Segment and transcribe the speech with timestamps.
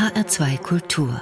[0.00, 1.20] HR2 Kultur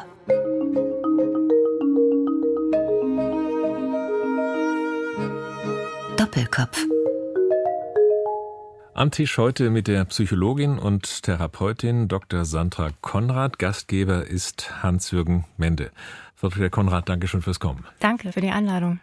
[6.16, 6.86] Doppelkopf
[8.94, 12.44] am Tisch heute mit der Psychologin und Therapeutin Dr.
[12.44, 13.58] Sandra Konrad.
[13.58, 15.90] Gastgeber ist Hans-Jürgen Mende.
[16.36, 16.70] Frau Dr.
[16.70, 17.84] Konrad, danke schön fürs Kommen.
[17.98, 19.00] Danke für die Einladung.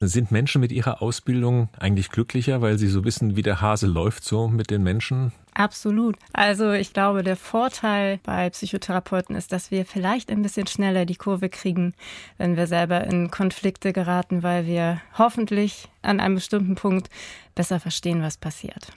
[0.00, 4.22] Sind Menschen mit ihrer Ausbildung eigentlich glücklicher, weil sie so wissen, wie der Hase läuft
[4.22, 5.32] so mit den Menschen?
[5.54, 6.16] Absolut.
[6.32, 11.14] Also ich glaube, der Vorteil bei Psychotherapeuten ist, dass wir vielleicht ein bisschen schneller die
[11.14, 11.94] Kurve kriegen,
[12.38, 17.08] wenn wir selber in Konflikte geraten, weil wir hoffentlich an einem bestimmten Punkt
[17.54, 18.88] besser verstehen, was passiert.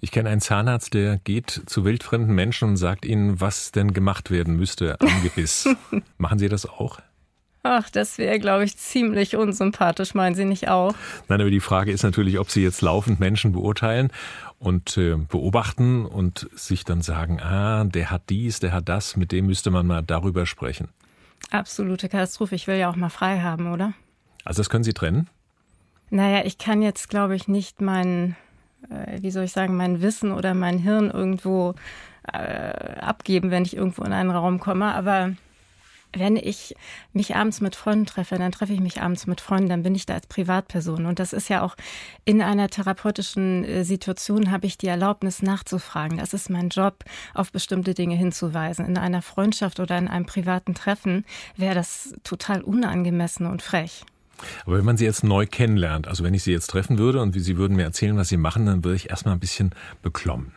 [0.00, 4.30] Ich kenne einen Zahnarzt, der geht zu wildfremden Menschen und sagt ihnen, was denn gemacht
[4.30, 5.68] werden müsste am Gebiss.
[6.18, 7.00] Machen Sie das auch?
[7.62, 10.94] Ach, das wäre, glaube ich, ziemlich unsympathisch, meinen Sie nicht auch?
[11.28, 14.10] Nein, aber die Frage ist natürlich, ob Sie jetzt laufend Menschen beurteilen
[14.58, 19.30] und äh, beobachten und sich dann sagen, ah, der hat dies, der hat das, mit
[19.32, 20.88] dem müsste man mal darüber sprechen.
[21.50, 22.54] Absolute Katastrophe.
[22.54, 23.92] Ich will ja auch mal frei haben, oder?
[24.44, 25.28] Also das können Sie trennen?
[26.08, 28.36] Naja, ich kann jetzt, glaube ich, nicht meinen
[28.88, 31.74] äh, wie soll ich sagen, mein Wissen oder mein Hirn irgendwo
[32.32, 34.94] äh, abgeben, wenn ich irgendwo in einen Raum komme.
[34.94, 35.32] Aber
[36.12, 36.74] wenn ich
[37.12, 40.06] mich abends mit Freunden treffe, dann treffe ich mich abends mit Freunden, dann bin ich
[40.06, 41.06] da als Privatperson.
[41.06, 41.76] Und das ist ja auch
[42.24, 46.18] in einer therapeutischen äh, Situation habe ich die Erlaubnis nachzufragen.
[46.18, 48.86] Das ist mein Job, auf bestimmte Dinge hinzuweisen.
[48.86, 51.24] In einer Freundschaft oder in einem privaten Treffen
[51.56, 54.04] wäre das total unangemessen und frech.
[54.64, 57.38] Aber wenn man sie jetzt neu kennenlernt, also wenn ich sie jetzt treffen würde und
[57.38, 59.70] sie würden mir erzählen, was sie machen, dann würde ich erstmal ein bisschen
[60.02, 60.52] beklommen.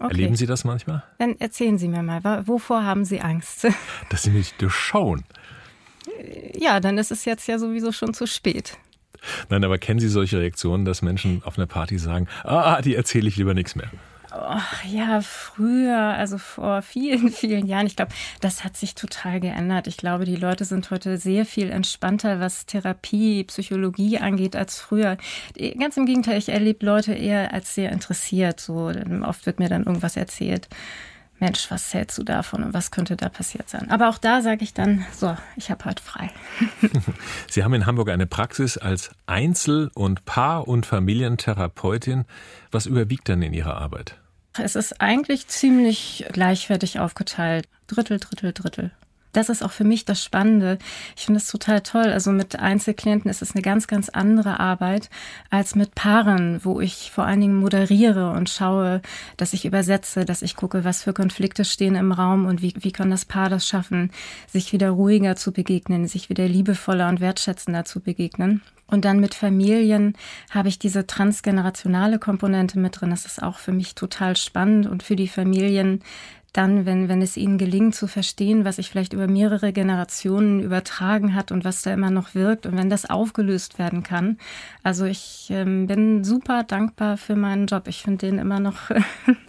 [0.00, 0.12] Okay.
[0.12, 1.02] Erleben Sie das manchmal?
[1.18, 3.68] Dann erzählen Sie mir mal, wovor haben Sie Angst?
[4.08, 5.24] Dass Sie mich durchschauen.
[6.54, 8.78] Ja, dann ist es jetzt ja sowieso schon zu spät.
[9.50, 13.28] Nein, aber kennen Sie solche Reaktionen, dass Menschen auf einer Party sagen, ah, die erzähle
[13.28, 13.90] ich lieber nichts mehr?
[14.32, 17.86] Oh, ja, früher, also vor vielen, vielen Jahren.
[17.86, 19.86] Ich glaube, das hat sich total geändert.
[19.86, 25.16] Ich glaube, die Leute sind heute sehr viel entspannter, was Therapie, Psychologie angeht, als früher.
[25.78, 28.60] Ganz im Gegenteil, ich erlebe Leute eher als sehr interessiert.
[28.60, 28.92] So,
[29.22, 30.68] oft wird mir dann irgendwas erzählt.
[31.40, 33.90] Mensch, was hältst du davon und was könnte da passiert sein?
[33.90, 36.30] Aber auch da sage ich dann, so, ich habe heute frei.
[37.48, 42.26] Sie haben in Hamburg eine Praxis als Einzel- und Paar- und Familientherapeutin.
[42.70, 44.19] Was überwiegt dann in Ihrer Arbeit?
[44.58, 47.68] Es ist eigentlich ziemlich gleichwertig aufgeteilt.
[47.86, 48.90] Drittel, Drittel, Drittel.
[49.32, 50.78] Das ist auch für mich das Spannende.
[51.16, 52.06] Ich finde es total toll.
[52.06, 55.08] Also mit Einzelklienten ist es eine ganz, ganz andere Arbeit
[55.50, 59.02] als mit Paaren, wo ich vor allen Dingen moderiere und schaue,
[59.36, 62.92] dass ich übersetze, dass ich gucke, was für Konflikte stehen im Raum und wie, wie
[62.92, 64.10] kann das Paar das schaffen,
[64.48, 68.62] sich wieder ruhiger zu begegnen, sich wieder liebevoller und wertschätzender zu begegnen.
[68.90, 70.14] Und dann mit Familien
[70.50, 73.10] habe ich diese transgenerationale Komponente mit drin.
[73.10, 76.02] Das ist auch für mich total spannend und für die Familien
[76.52, 81.34] dann, wenn, wenn es ihnen gelingt zu verstehen, was sich vielleicht über mehrere Generationen übertragen
[81.34, 84.38] hat und was da immer noch wirkt und wenn das aufgelöst werden kann.
[84.82, 87.86] Also ich ähm, bin super dankbar für meinen Job.
[87.86, 88.90] Ich finde den immer noch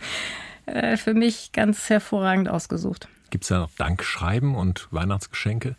[0.67, 3.07] äh, für mich ganz hervorragend ausgesuut.
[3.31, 5.75] Gibt es da noch Dankschreiben und Weihnachtsgeschenke?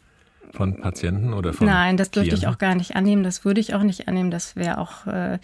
[0.52, 2.48] Von Patienten oder von Nein, das dürfte Klienten?
[2.48, 3.22] ich auch gar nicht annehmen.
[3.22, 4.30] Das würde ich auch nicht annehmen.
[4.30, 5.38] Das wäre auch äh,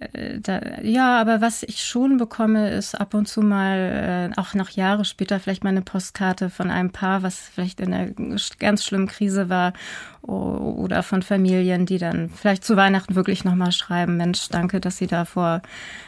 [0.00, 4.54] äh, da, ja, aber was ich schon bekomme, ist ab und zu mal, äh, auch
[4.54, 8.10] noch Jahre später, vielleicht mal eine Postkarte von einem Paar, was vielleicht in einer
[8.58, 9.74] ganz schlimmen Krise war,
[10.22, 15.06] oder von Familien, die dann vielleicht zu Weihnachten wirklich nochmal schreiben, Mensch, danke, dass Sie
[15.06, 15.62] da vor,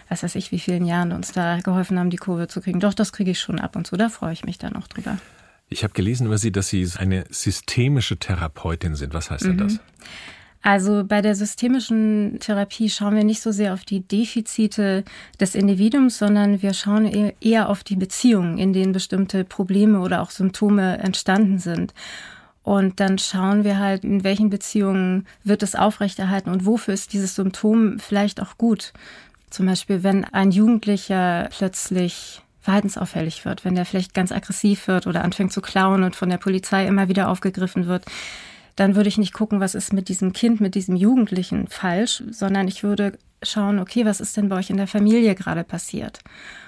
[0.09, 2.81] was weiß ich, wie vielen Jahren uns da geholfen haben, die Kurve zu kriegen.
[2.81, 5.19] Doch, das kriege ich schon ab und zu, da freue ich mich dann auch drüber.
[5.73, 9.15] Ich habe gelesen über Sie, dass Sie eine systemische Therapeutin sind.
[9.15, 9.75] Was heißt denn das?
[9.75, 9.81] Mhm.
[10.63, 15.05] Also bei der systemischen Therapie schauen wir nicht so sehr auf die Defizite
[15.41, 20.23] des Individuums, sondern wir schauen e-, eher auf die Beziehungen, in denen bestimmte Probleme oder
[20.23, 21.95] auch Symptome entstanden sind.
[22.63, 27.35] Und dann schauen wir halt, in welchen Beziehungen wird es aufrechterhalten und wofür ist dieses
[27.35, 28.93] Symptom vielleicht auch gut.
[29.51, 35.25] Zum Beispiel, wenn ein Jugendlicher plötzlich verhaltensauffällig wird, wenn der vielleicht ganz aggressiv wird oder
[35.25, 38.05] anfängt zu klauen und von der Polizei immer wieder aufgegriffen wird,
[38.77, 42.69] dann würde ich nicht gucken, was ist mit diesem Kind, mit diesem Jugendlichen falsch, sondern
[42.69, 46.21] ich würde schauen, okay, was ist denn bei euch in der Familie gerade passiert?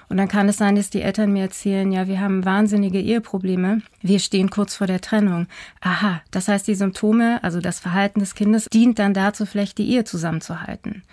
[0.07, 3.81] Und dann kann es sein, dass die Eltern mir erzählen, ja, wir haben wahnsinnige Eheprobleme,
[4.01, 5.47] wir stehen kurz vor der Trennung.
[5.81, 9.89] Aha, das heißt, die Symptome, also das Verhalten des Kindes, dient dann dazu, vielleicht die
[9.89, 11.03] Ehe zusammenzuhalten.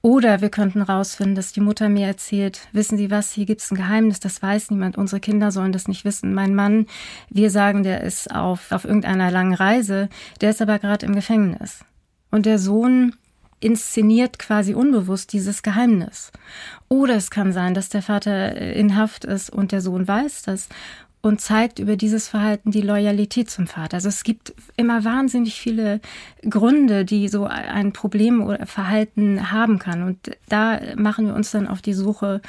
[0.00, 3.70] Oder wir könnten rausfinden, dass die Mutter mir erzählt, wissen Sie was, hier gibt es
[3.70, 6.34] ein Geheimnis, das weiß niemand, unsere Kinder sollen das nicht wissen.
[6.34, 6.86] Mein Mann,
[7.28, 10.08] wir sagen, der ist auf, auf irgendeiner langen Reise,
[10.40, 11.84] der ist aber gerade im Gefängnis.
[12.30, 13.14] Und der Sohn,
[13.60, 16.30] inszeniert quasi unbewusst dieses Geheimnis.
[16.88, 20.42] Oder es kann sein, dass der Vater äh, in Haft ist und der Sohn weiß
[20.42, 20.68] das
[21.28, 23.96] und zeigt über dieses Verhalten die Loyalität zum Vater.
[23.96, 26.00] Also es gibt immer wahnsinnig viele
[26.48, 30.02] Gründe, die so ein Problem oder Verhalten haben kann.
[30.02, 32.40] Und da machen wir uns dann auf die Suche,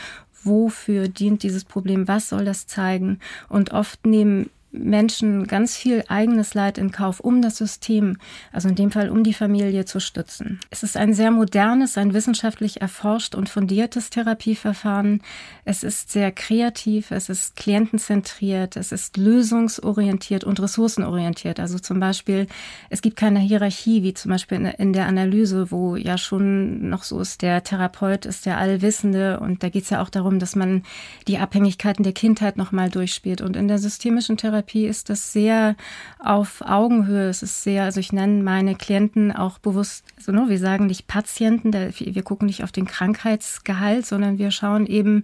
[0.43, 3.19] wofür dient dieses Problem, was soll das zeigen.
[3.49, 8.17] Und oft nehmen Menschen ganz viel eigenes Leid in Kauf, um das System,
[8.51, 10.59] also in dem Fall um die Familie zu stützen.
[10.69, 15.21] Es ist ein sehr modernes, ein wissenschaftlich erforscht und fundiertes Therapieverfahren.
[15.65, 21.59] Es ist sehr kreativ, es ist klientenzentriert, es ist lösungsorientiert und ressourcenorientiert.
[21.59, 22.45] Also zum Beispiel,
[22.89, 27.19] es gibt keine Hierarchie, wie zum Beispiel in der Analyse, wo ja schon noch so
[27.19, 30.83] ist, der Therapeut ist der Allwissende und da geht es ja auch darum, dass man
[31.27, 33.41] die Abhängigkeiten der Kindheit nochmal durchspielt.
[33.41, 35.75] Und in der systemischen Therapie Therapie ist das sehr
[36.19, 37.29] auf Augenhöhe.
[37.29, 40.87] Es ist sehr, also ich nenne meine Klienten auch bewusst, so, also, ne, wir sagen
[40.87, 45.23] nicht Patienten, wir gucken nicht auf den Krankheitsgehalt, sondern wir schauen eben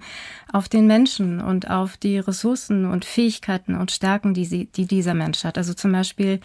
[0.54, 5.14] auf den Menschen und auf die Ressourcen und Fähigkeiten und Stärken, die, sie, die dieser
[5.14, 5.58] Mensch hat.
[5.58, 6.40] Also zum Beispiel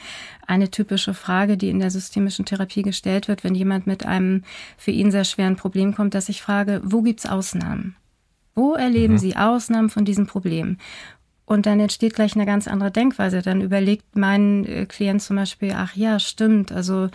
[0.49, 4.43] eine typische Frage, die in der systemischen Therapie gestellt wird, wenn jemand mit einem
[4.77, 7.95] für ihn sehr schweren Problem kommt, dass ich frage, wo gibt's Ausnahmen?
[8.57, 9.19] Wo erleben mhm.
[9.19, 10.77] Sie Ausnahmen von diesem Problem?
[11.51, 13.43] Und dann entsteht gleich eine ganz andere Denkweise.
[13.43, 16.71] Dann überlegt mein äh, Klient zum Beispiel, ach ja, stimmt.
[16.71, 17.09] Also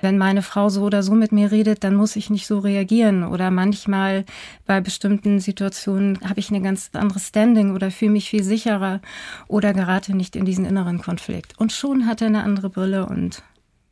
[0.00, 3.22] wenn meine Frau so oder so mit mir redet, dann muss ich nicht so reagieren.
[3.22, 4.24] Oder manchmal
[4.64, 9.02] bei bestimmten Situationen habe ich eine ganz andere Standing oder fühle mich viel sicherer
[9.46, 11.52] oder gerate nicht in diesen inneren Konflikt.
[11.58, 13.42] Und schon hat er eine andere Brille und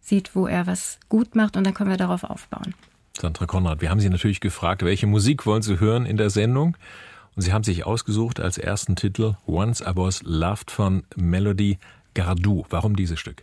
[0.01, 2.75] sieht, wo er was gut macht und dann können wir darauf aufbauen.
[3.19, 6.75] Sandra Konrad, wir haben Sie natürlich gefragt, welche Musik wollen Sie hören in der Sendung?
[7.37, 11.79] Und Sie haben sich ausgesucht als ersten Titel Once I Was Loved von Melody
[12.15, 12.65] Gardou.
[12.71, 13.43] Warum dieses Stück?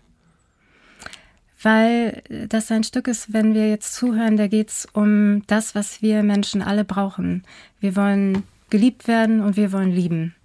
[1.61, 6.01] Weil das ein Stück ist, wenn wir jetzt zuhören, da geht es um das, was
[6.01, 7.43] wir Menschen alle brauchen.
[7.79, 10.35] Wir wollen geliebt werden und wir wollen lieben.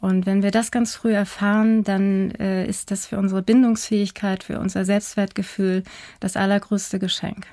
[0.00, 4.58] Und wenn wir das ganz früh erfahren, dann äh, ist das für unsere Bindungsfähigkeit, für
[4.58, 5.84] unser Selbstwertgefühl
[6.20, 7.46] das allergrößte Geschenk.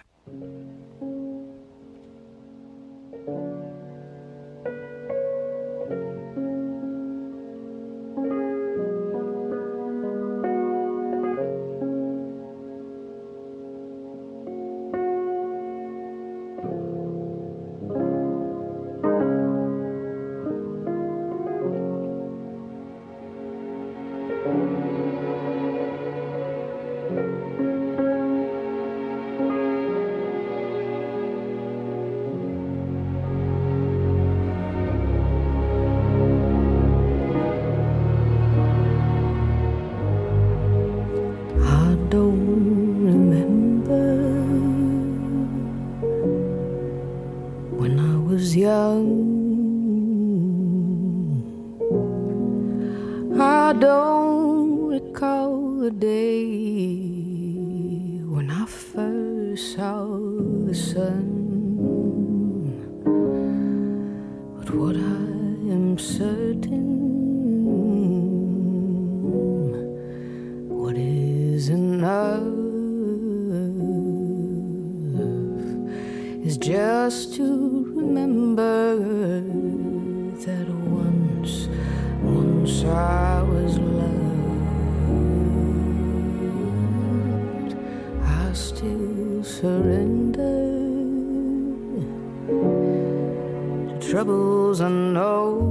[53.74, 56.46] I don't recall the day
[58.34, 60.06] when I first saw
[60.68, 61.26] the sun.
[64.60, 65.26] But what I
[65.74, 66.86] am certain,
[70.70, 72.44] what is enough,
[76.46, 78.98] is just to remember
[80.46, 81.68] that once,
[82.22, 83.43] once I.
[89.64, 90.60] surrender
[93.88, 95.70] to troubles unknown.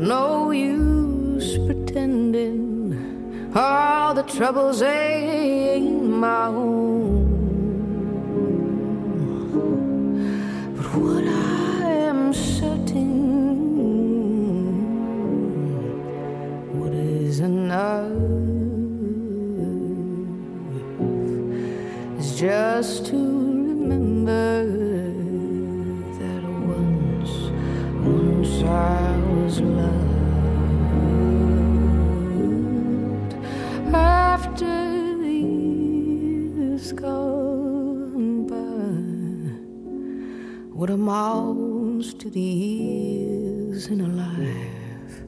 [0.00, 6.81] No use pretending all the troubles ain't my own.
[40.82, 45.22] what amounts to the years in a life.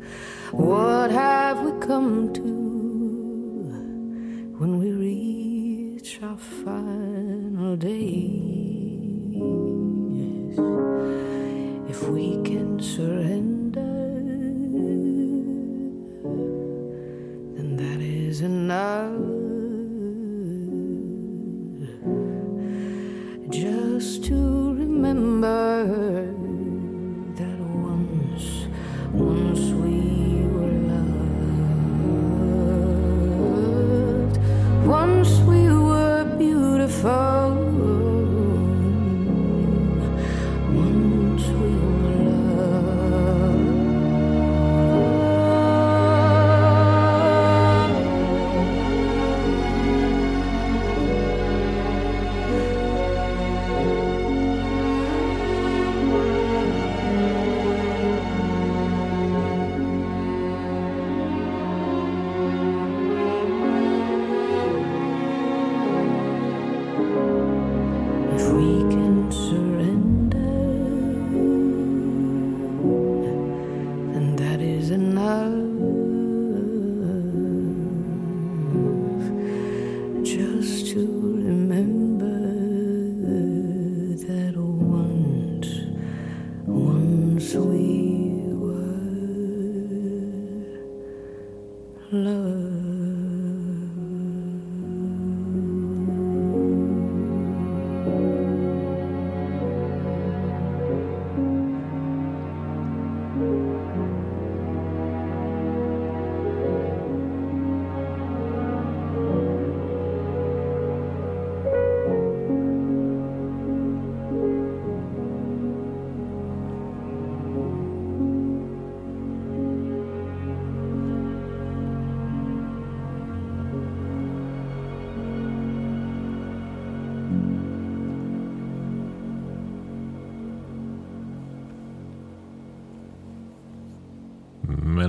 [0.51, 2.43] What have we come to
[4.59, 8.19] when we reach our final days?
[11.89, 13.54] If we can surrender.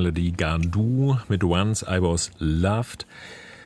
[0.06, 3.08] Melody Gardou mit Once I Was Loved.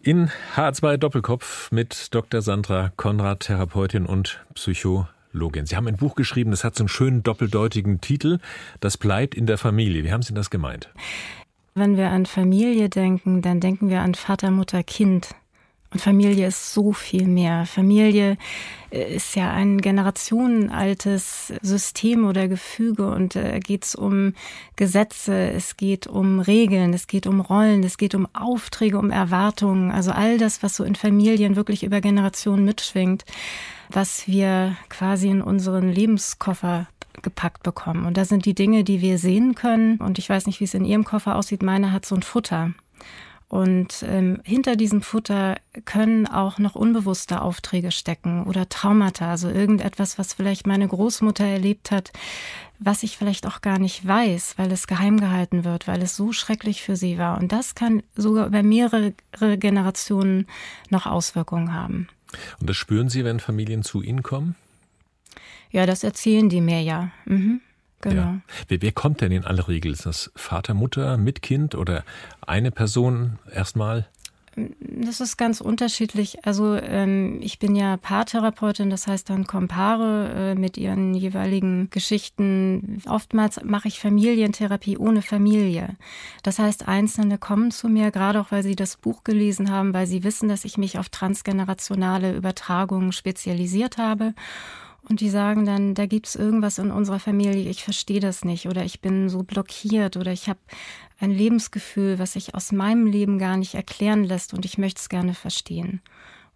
[0.01, 2.41] In H2 Doppelkopf mit Dr.
[2.41, 5.65] Sandra Konrad, Therapeutin und Psychologin.
[5.65, 8.39] Sie haben ein Buch geschrieben, das hat so einen schönen doppeldeutigen Titel.
[8.79, 10.05] Das bleibt in der Familie.
[10.05, 10.87] Wie haben Sie das gemeint?
[11.75, 15.35] Wenn wir an Familie denken, dann denken wir an Vater, Mutter, Kind.
[15.91, 17.65] Und Familie ist so viel mehr.
[17.65, 18.37] Familie
[18.91, 24.33] äh, ist ja ein generationenaltes System oder Gefüge und äh, geht es um
[24.75, 29.91] Gesetze, es geht um Regeln, es geht um Rollen, es geht um Aufträge, um Erwartungen.
[29.91, 33.25] Also all das, was so in Familien wirklich über Generationen mitschwingt,
[33.89, 36.87] was wir quasi in unseren Lebenskoffer
[37.23, 38.05] gepackt bekommen.
[38.05, 39.97] Und da sind die Dinge, die wir sehen können.
[39.97, 41.63] Und ich weiß nicht, wie es in Ihrem Koffer aussieht.
[41.63, 42.73] Meine hat so ein Futter.
[43.49, 50.19] Und ähm, hinter diesem Futter können auch noch unbewusste Aufträge stecken oder Traumata, also irgendetwas,
[50.19, 52.11] was vielleicht meine Großmutter erlebt hat,
[52.77, 56.31] was ich vielleicht auch gar nicht weiß, weil es geheim gehalten wird, weil es so
[56.31, 57.39] schrecklich für sie war.
[57.39, 59.13] Und das kann sogar über mehrere
[59.57, 60.45] Generationen
[60.91, 62.07] noch Auswirkungen haben.
[62.59, 64.55] Und das spüren Sie, wenn Familien zu Ihnen kommen?
[65.71, 67.09] Ja, das erzählen die mir ja.
[67.25, 67.61] Mhm.
[68.01, 68.21] Genau.
[68.21, 68.41] Ja.
[68.67, 69.91] Wer, wer kommt denn in aller Regel?
[69.91, 72.03] Ist das Vater, Mutter mit Kind oder
[72.41, 74.07] eine Person erstmal?
[74.79, 76.45] Das ist ganz unterschiedlich.
[76.45, 81.89] Also ähm, ich bin ja Paartherapeutin, das heißt, dann kommen Paare äh, mit ihren jeweiligen
[81.91, 83.01] Geschichten.
[83.07, 85.95] Oftmals mache ich Familientherapie ohne Familie.
[86.43, 90.07] Das heißt, Einzelne kommen zu mir, gerade auch weil sie das Buch gelesen haben, weil
[90.07, 94.33] sie wissen, dass ich mich auf transgenerationale Übertragungen spezialisiert habe.
[95.07, 98.67] Und die sagen dann, da gibt es irgendwas in unserer Familie, ich verstehe das nicht
[98.67, 100.59] oder ich bin so blockiert oder ich habe
[101.19, 105.09] ein Lebensgefühl, was sich aus meinem Leben gar nicht erklären lässt und ich möchte es
[105.09, 106.01] gerne verstehen.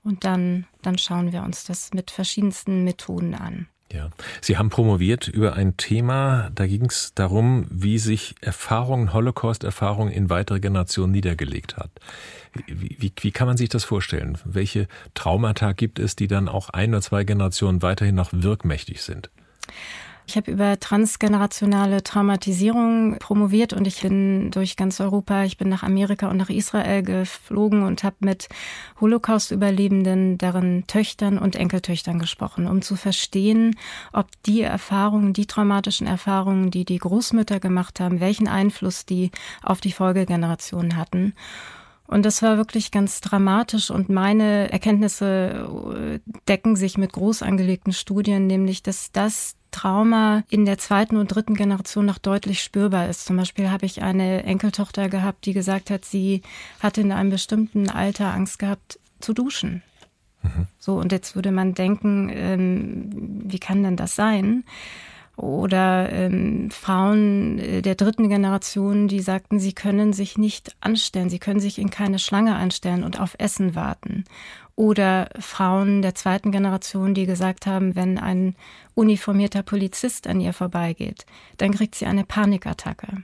[0.04, 3.68] Und dann, dann schauen wir uns das mit verschiedensten Methoden an.
[3.94, 4.10] Ja.
[4.42, 10.32] Sie haben promoviert über ein Thema, da ging es darum, wie sich Erfahrungen, Holocaust-Erfahrungen in
[10.32, 11.92] weitere Generationen niedergelegt hat.
[12.66, 14.40] Wie, wie, wie, kann man sich das vorstellen?
[14.46, 19.30] Welche Traumata gibt es, die dann auch ein oder zwei Generationen weiterhin noch wirkmächtig sind?
[20.26, 25.84] Ich habe über transgenerationale Traumatisierung promoviert und ich bin durch ganz Europa, ich bin nach
[25.84, 28.48] Amerika und nach Israel geflogen und habe mit
[29.02, 33.76] Holocaust-Überlebenden, deren Töchtern und Enkeltöchtern gesprochen, um zu verstehen,
[34.14, 39.82] ob die Erfahrungen, die traumatischen Erfahrungen, die die Großmütter gemacht haben, welchen Einfluss die auf
[39.82, 41.34] die Folgegeneration hatten.
[42.08, 47.92] Und das war wirklich ganz dramatisch und meine Erkenntnisse äh, decken sich mit groß angelegten
[47.92, 53.26] Studien, nämlich dass das Trauma in der zweiten und dritten Generation noch deutlich spürbar ist.
[53.26, 56.42] Zum Beispiel habe ich eine Enkeltochter gehabt, die gesagt hat, sie
[56.80, 59.84] hatte in einem bestimmten Alter Angst gehabt zu duschen.
[60.42, 60.68] Mhm.
[60.80, 64.64] So, und jetzt würde man denken, ähm, wie kann denn das sein?
[65.36, 71.40] oder ähm, Frauen äh, der dritten Generation, die sagten, sie können sich nicht anstellen, sie
[71.40, 74.26] können sich in keine Schlange anstellen und auf Essen warten.
[74.76, 78.56] Oder Frauen der zweiten Generation, die gesagt haben, wenn ein
[78.96, 81.26] uniformierter Polizist an ihr vorbeigeht,
[81.58, 83.24] dann kriegt sie eine Panikattacke.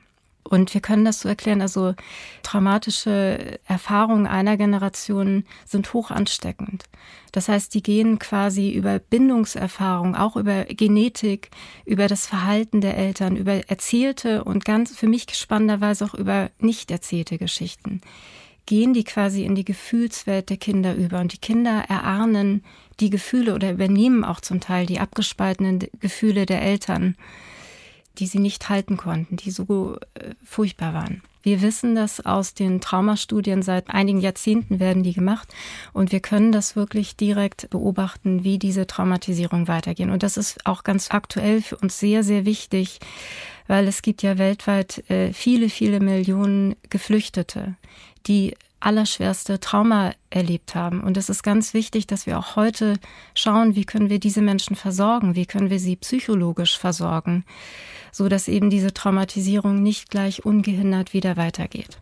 [0.50, 1.94] Und wir können das so erklären, also
[2.42, 6.86] traumatische Erfahrungen einer Generation sind hoch ansteckend.
[7.32, 11.52] Das heißt, die gehen quasi über Bindungserfahrung, auch über Genetik,
[11.86, 16.90] über das Verhalten der Eltern, über erzählte und ganz für mich spannenderweise auch über nicht
[16.90, 18.02] erzählte Geschichten.
[18.70, 22.64] Gehen die quasi in die Gefühlswelt der Kinder über und die Kinder erahnen
[23.00, 27.16] die Gefühle oder übernehmen auch zum Teil die abgespaltenen Gefühle der Eltern
[28.20, 31.22] die sie nicht halten konnten, die so äh, furchtbar waren.
[31.42, 33.62] Wir wissen das aus den Traumastudien.
[33.62, 35.48] Seit einigen Jahrzehnten werden die gemacht.
[35.94, 40.10] Und wir können das wirklich direkt beobachten, wie diese Traumatisierung weitergehen.
[40.10, 43.00] Und das ist auch ganz aktuell für uns sehr, sehr wichtig,
[43.68, 47.76] weil es gibt ja weltweit äh, viele, viele Millionen Geflüchtete,
[48.28, 51.02] die allerschwerste Trauma erlebt haben.
[51.02, 52.98] Und es ist ganz wichtig, dass wir auch heute
[53.36, 57.44] schauen, wie können wir diese Menschen versorgen, wie können wir sie psychologisch versorgen,
[58.12, 62.00] so dass eben diese Traumatisierung nicht gleich ungehindert wieder weitergeht.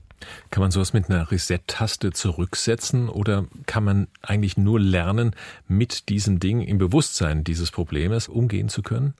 [0.49, 5.35] Kann man sowas mit einer Reset-Taste zurücksetzen oder kann man eigentlich nur lernen,
[5.67, 9.13] mit diesem Ding im Bewusstsein dieses Problems umgehen zu können?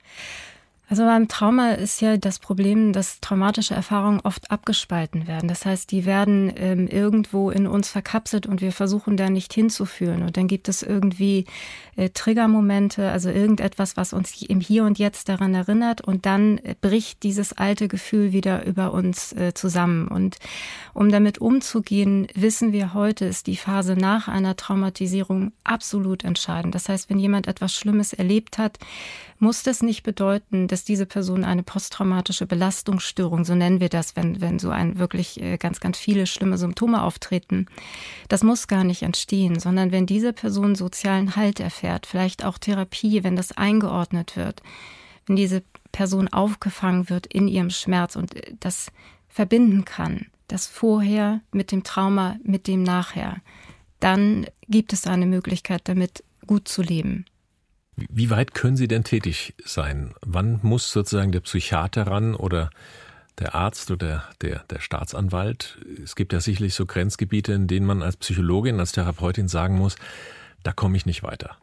[0.90, 5.46] Also beim Trauma ist ja das Problem, dass traumatische Erfahrungen oft abgespalten werden.
[5.46, 10.22] Das heißt, die werden ähm, irgendwo in uns verkapselt und wir versuchen da nicht hinzufühlen.
[10.22, 11.44] Und dann gibt es irgendwie
[11.96, 16.00] äh, Triggermomente, also irgendetwas, was uns im Hier und Jetzt daran erinnert.
[16.00, 20.08] Und dann äh, bricht dieses alte Gefühl wieder über uns äh, zusammen.
[20.08, 20.38] Und
[20.94, 26.74] um damit umzugehen, wissen wir heute, ist die Phase nach einer Traumatisierung absolut entscheidend.
[26.74, 28.78] Das heißt, wenn jemand etwas Schlimmes erlebt hat,
[29.40, 34.40] muss das nicht bedeuten, dass diese Person eine posttraumatische Belastungsstörung, so nennen wir das, wenn,
[34.40, 37.66] wenn so ein wirklich äh, ganz, ganz viele schlimme Symptome auftreten.
[38.28, 43.22] Das muss gar nicht entstehen, sondern wenn diese Person sozialen Halt erfährt, vielleicht auch Therapie,
[43.24, 44.62] wenn das eingeordnet wird,
[45.26, 48.90] wenn diese Person aufgefangen wird in ihrem Schmerz und äh, das
[49.28, 53.36] verbinden kann, das Vorher mit dem Trauma, mit dem Nachher,
[54.00, 57.26] dann gibt es eine Möglichkeit, damit gut zu leben.
[58.08, 60.14] Wie weit können Sie denn tätig sein?
[60.20, 62.70] Wann muss sozusagen der Psychiater ran oder
[63.38, 65.78] der Arzt oder der, der Staatsanwalt?
[66.02, 69.96] Es gibt ja sicherlich so Grenzgebiete, in denen man als Psychologin, als Therapeutin sagen muss,
[70.62, 71.56] da komme ich nicht weiter.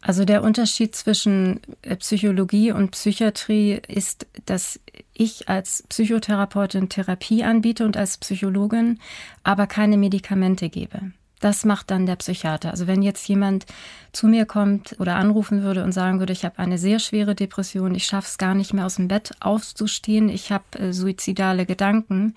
[0.00, 4.78] Also der Unterschied zwischen äh, Psychologie und Psychiatrie ist, dass
[5.12, 9.00] ich als Psychotherapeutin Therapie anbiete und als Psychologin
[9.42, 11.12] aber keine Medikamente gebe.
[11.40, 12.70] Das macht dann der Psychiater.
[12.70, 13.66] Also wenn jetzt jemand
[14.12, 17.94] zu mir kommt oder anrufen würde und sagen würde, ich habe eine sehr schwere Depression,
[17.94, 22.34] ich schaffe es gar nicht mehr aus dem Bett aufzustehen, ich habe äh, suizidale Gedanken,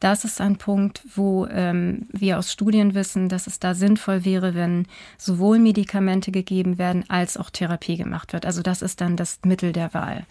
[0.00, 4.54] das ist ein Punkt, wo ähm, wir aus Studien wissen, dass es da sinnvoll wäre,
[4.54, 8.46] wenn sowohl Medikamente gegeben werden als auch Therapie gemacht wird.
[8.46, 10.24] Also das ist dann das Mittel der Wahl.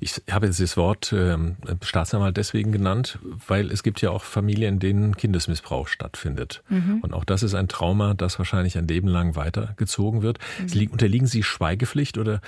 [0.00, 4.74] Ich habe jetzt das Wort ähm, Staatsanwalt deswegen genannt, weil es gibt ja auch Familien,
[4.74, 6.62] in denen Kindesmissbrauch stattfindet.
[6.68, 7.00] Mhm.
[7.02, 10.38] Und auch das ist ein Trauma, das wahrscheinlich ein Leben lang weitergezogen wird.
[10.58, 10.88] Mhm.
[10.90, 12.40] Unterliegen Sie Schweigepflicht oder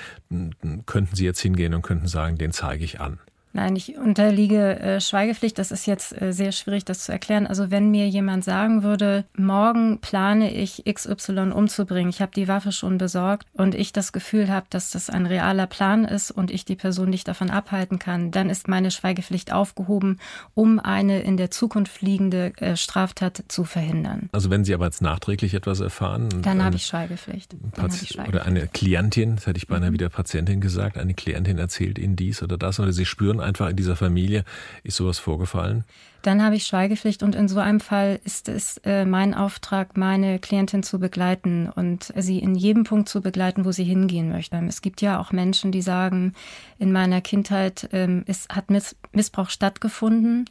[0.86, 3.18] könnten Sie jetzt hingehen und könnten sagen, den zeige ich an?
[3.54, 5.58] Nein, ich unterliege äh, Schweigepflicht.
[5.58, 7.46] Das ist jetzt äh, sehr schwierig, das zu erklären.
[7.46, 12.72] Also wenn mir jemand sagen würde, morgen plane ich XY umzubringen, ich habe die Waffe
[12.72, 16.64] schon besorgt und ich das Gefühl habe, dass das ein realer Plan ist und ich
[16.64, 20.18] die Person nicht davon abhalten kann, dann ist meine Schweigepflicht aufgehoben,
[20.54, 24.30] um eine in der Zukunft liegende äh, Straftat zu verhindern.
[24.32, 27.54] Also wenn Sie aber jetzt nachträglich etwas erfahren, dann habe ich Schweigepflicht.
[28.02, 28.18] Ich.
[28.18, 29.94] Oder eine Klientin, das hätte ich beinahe mhm.
[29.94, 33.76] wieder Patientin gesagt, eine Klientin erzählt Ihnen dies oder das oder Sie spüren einfach in
[33.76, 34.44] dieser Familie
[34.82, 35.84] ist sowas vorgefallen?
[36.22, 40.38] Dann habe ich Schweigepflicht und in so einem Fall ist es äh, mein Auftrag, meine
[40.38, 44.56] Klientin zu begleiten und sie in jedem Punkt zu begleiten, wo sie hingehen möchte.
[44.68, 46.34] Es gibt ja auch Menschen, die sagen,
[46.78, 50.48] in meiner Kindheit ähm, ist, hat Miss Missbrauch stattgefunden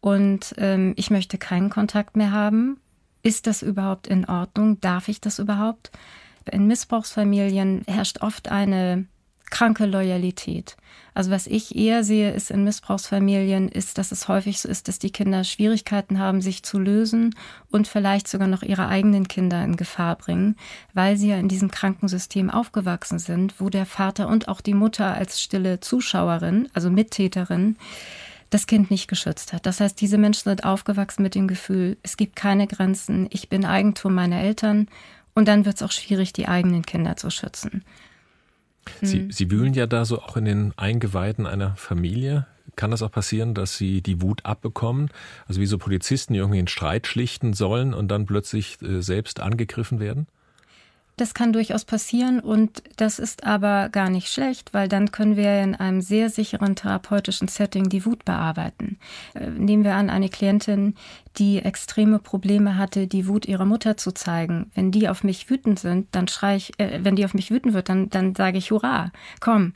[0.00, 2.80] und ähm, ich möchte keinen Kontakt mehr haben.
[3.22, 4.80] Ist das überhaupt in Ordnung?
[4.80, 5.92] Darf ich das überhaupt?
[6.50, 9.06] In Missbrauchsfamilien herrscht oft eine
[9.54, 10.76] kranke Loyalität.
[11.14, 14.98] Also was ich eher sehe, ist in Missbrauchsfamilien, ist, dass es häufig so ist, dass
[14.98, 17.36] die Kinder Schwierigkeiten haben, sich zu lösen
[17.70, 20.56] und vielleicht sogar noch ihre eigenen Kinder in Gefahr bringen,
[20.92, 25.14] weil sie ja in diesem Krankensystem aufgewachsen sind, wo der Vater und auch die Mutter
[25.14, 27.76] als stille Zuschauerin, also Mittäterin,
[28.50, 29.66] das Kind nicht geschützt hat.
[29.66, 33.64] Das heißt, diese Menschen sind aufgewachsen mit dem Gefühl, es gibt keine Grenzen, ich bin
[33.64, 34.88] Eigentum meiner Eltern
[35.32, 37.84] und dann wird es auch schwierig, die eigenen Kinder zu schützen.
[39.02, 39.32] Sie, hm.
[39.32, 42.46] Sie wühlen ja da so auch in den Eingeweiden einer Familie.
[42.76, 45.10] Kann das auch passieren, dass Sie die Wut abbekommen?
[45.46, 49.40] Also wie so Polizisten, die irgendwie einen Streit schlichten sollen und dann plötzlich äh, selbst
[49.40, 50.26] angegriffen werden?
[51.16, 55.62] Das kann durchaus passieren und das ist aber gar nicht schlecht, weil dann können wir
[55.62, 58.98] in einem sehr sicheren therapeutischen Setting die Wut bearbeiten.
[59.34, 60.94] Äh, nehmen wir an, eine Klientin,
[61.36, 64.70] die extreme Probleme hatte, die Wut ihrer Mutter zu zeigen.
[64.74, 67.74] Wenn die auf mich wütend sind, dann schrei ich, äh, wenn die auf mich wütend
[67.74, 69.72] wird, dann, dann sage ich Hurra, komm,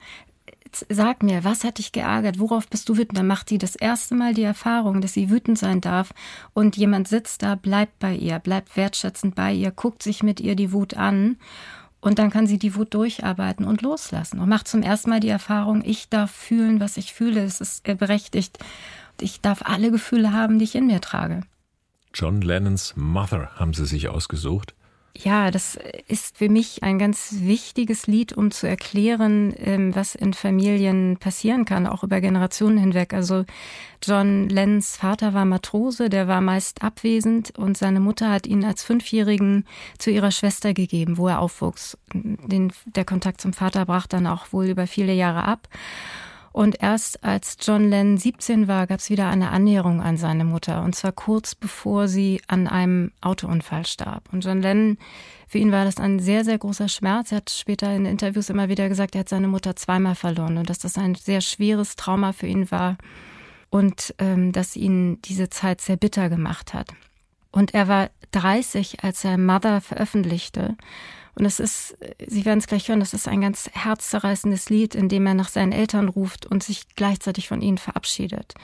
[0.89, 2.39] sag mir, was hat dich geärgert?
[2.39, 3.19] Worauf bist du wütend?
[3.19, 6.13] Dann macht sie das erste Mal die Erfahrung, dass sie wütend sein darf
[6.53, 10.57] und jemand sitzt da, bleibt bei ihr, bleibt wertschätzend bei ihr, guckt sich mit ihr
[10.57, 11.37] die Wut an
[12.01, 15.29] und dann kann sie die Wut durcharbeiten und loslassen und macht zum ersten Mal die
[15.29, 18.59] Erfahrung, ich darf fühlen, was ich fühle, es ist berechtigt.
[19.21, 21.43] ich darf alle Gefühle haben, die ich in mir trage.
[22.15, 24.75] John Lennons Mother haben Sie sich ausgesucht.
[25.17, 30.33] Ja, das ist für mich ein ganz wichtiges Lied, um zu erklären, ähm, was in
[30.33, 33.13] Familien passieren kann, auch über Generationen hinweg.
[33.15, 33.45] Also
[34.01, 38.85] John Lennons Vater war Matrose, der war meist abwesend und seine Mutter hat ihn als
[38.85, 39.65] Fünfjährigen
[39.99, 41.99] zu ihrer Schwester gegeben, wo er aufwuchs.
[42.15, 45.69] Den, der Kontakt zum Vater brach dann auch wohl über viele Jahre ab.
[46.53, 50.83] Und erst als John Lennon 17 war, gab es wieder eine Annäherung an seine Mutter.
[50.83, 54.25] Und zwar kurz bevor sie an einem Autounfall starb.
[54.33, 54.99] Und John Lennon,
[55.47, 57.33] für ihn war das ein sehr, sehr großer Schmerz.
[57.33, 60.69] Er hat später in Interviews immer wieder gesagt, er hat seine Mutter zweimal verloren und
[60.69, 62.97] dass das ein sehr schweres Trauma für ihn war
[63.71, 66.89] und ähm, dass ihn diese Zeit sehr bitter gemacht hat.
[67.51, 70.77] Und er war 30, als er Mother veröffentlichte.
[71.39, 71.97] Und es ist,
[72.27, 75.49] Sie werden es gleich hören, das ist ein ganz herzzerreißendes Lied, in dem er nach
[75.49, 78.55] seinen Eltern ruft und sich gleichzeitig von ihnen verabschiedet.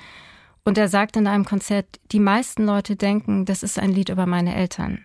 [0.64, 4.26] Und er sagt in einem Konzert, die meisten Leute denken, das ist ein Lied über
[4.26, 5.04] meine Eltern.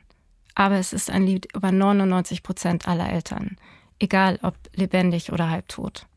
[0.55, 3.57] Aber es ist ein Lied über 99 Prozent aller Eltern.
[3.99, 6.07] Egal ob lebendig oder halbtot.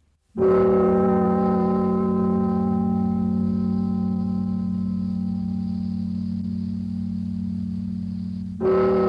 [8.58, 9.01] Musik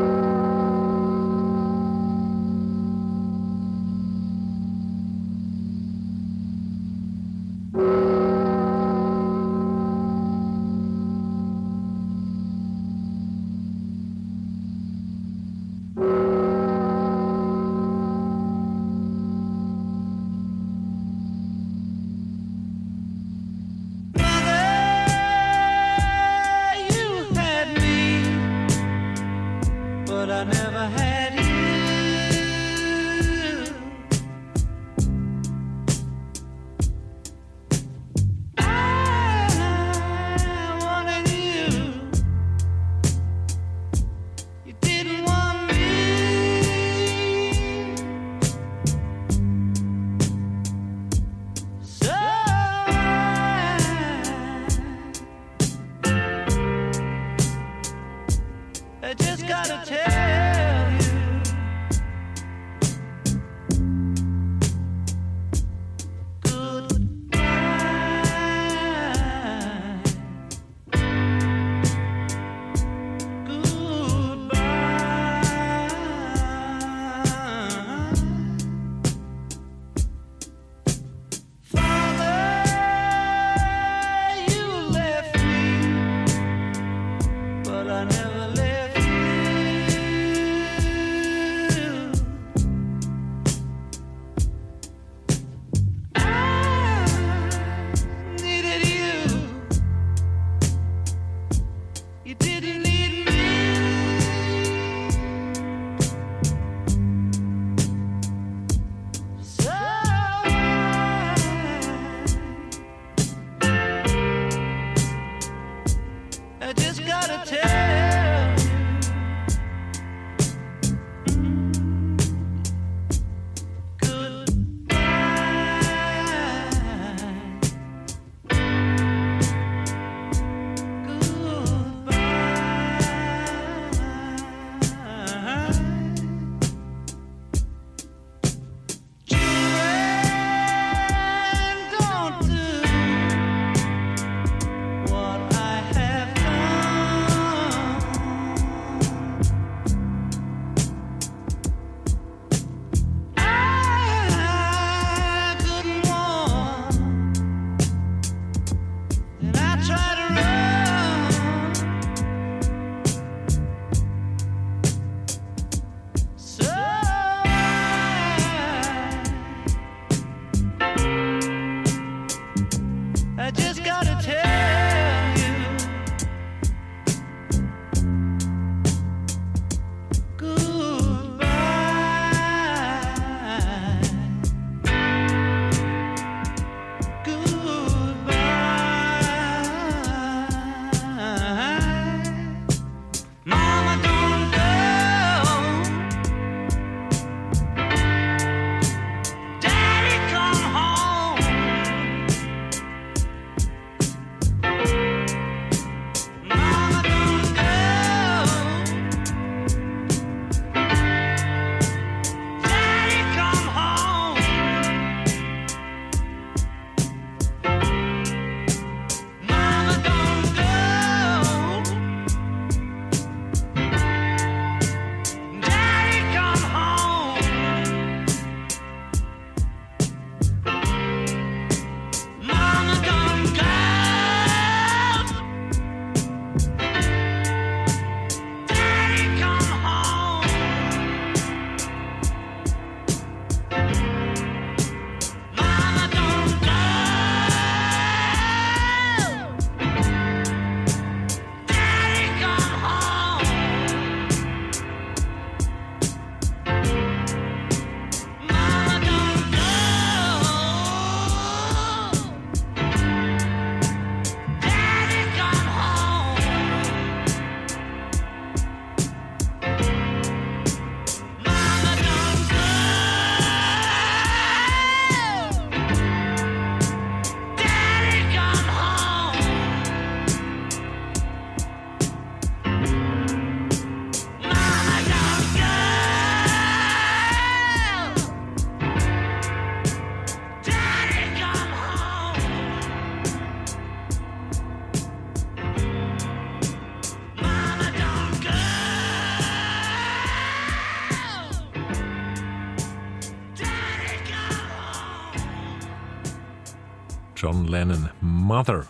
[307.74, 308.86] Lennon Mother.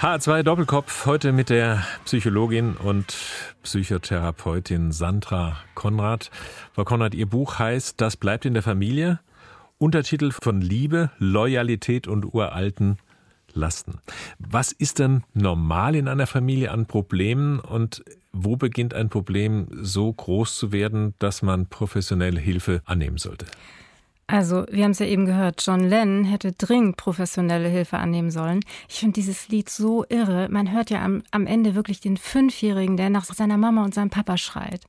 [0.00, 3.14] H2 Doppelkopf heute mit der Psychologin und
[3.62, 6.32] Psychotherapeutin Sandra Konrad.
[6.72, 9.20] Frau Konrad, Ihr Buch heißt Das bleibt in der Familie.
[9.78, 12.98] Untertitel von Liebe, Loyalität und uralten
[13.52, 14.00] Lasten.
[14.40, 20.12] Was ist denn normal in einer Familie an Problemen und wo beginnt ein Problem so
[20.12, 23.46] groß zu werden, dass man professionelle Hilfe annehmen sollte?
[24.26, 28.60] Also, wir haben es ja eben gehört, John Lennon hätte dringend professionelle Hilfe annehmen sollen.
[28.88, 30.48] Ich finde dieses Lied so irre.
[30.50, 34.10] Man hört ja am, am Ende wirklich den Fünfjährigen, der nach seiner Mama und seinem
[34.10, 34.80] Papa schreit.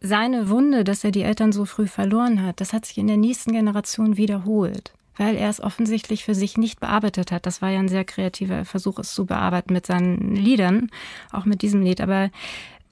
[0.00, 3.16] Seine Wunde, dass er die Eltern so früh verloren hat, das hat sich in der
[3.16, 7.46] nächsten Generation wiederholt, weil er es offensichtlich für sich nicht bearbeitet hat.
[7.46, 10.90] Das war ja ein sehr kreativer Versuch, es zu bearbeiten mit seinen Liedern,
[11.32, 12.00] auch mit diesem Lied.
[12.00, 12.30] Aber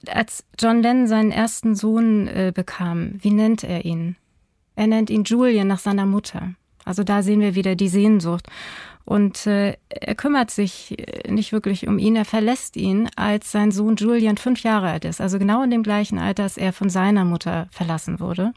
[0.07, 4.15] als John Lennon seinen ersten Sohn äh, bekam, wie nennt er ihn?
[4.77, 6.53] Er nennt ihn Julian nach seiner Mutter.
[6.85, 8.47] Also da sehen wir wieder die Sehnsucht.
[9.05, 12.15] Und äh, er kümmert sich äh, nicht wirklich um ihn.
[12.15, 15.19] Er verlässt ihn, als sein Sohn Julian fünf Jahre alt ist.
[15.19, 18.53] Also genau in dem gleichen Alter, als er von seiner Mutter verlassen wurde.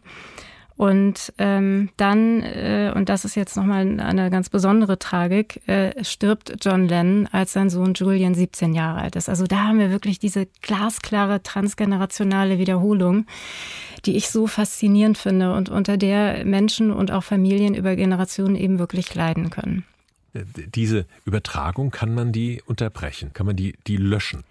[0.80, 6.54] Und ähm, dann, äh, und das ist jetzt nochmal eine ganz besondere Tragik, äh, stirbt
[6.62, 9.28] John Lennon, als sein Sohn Julian 17 Jahre alt ist.
[9.28, 13.26] Also da haben wir wirklich diese glasklare transgenerationale Wiederholung,
[14.06, 18.78] die ich so faszinierend finde und unter der Menschen und auch Familien über Generationen eben
[18.78, 19.84] wirklich leiden können.
[20.32, 23.34] Äh, diese Übertragung, kann man die unterbrechen?
[23.34, 24.44] Kann man die, die löschen?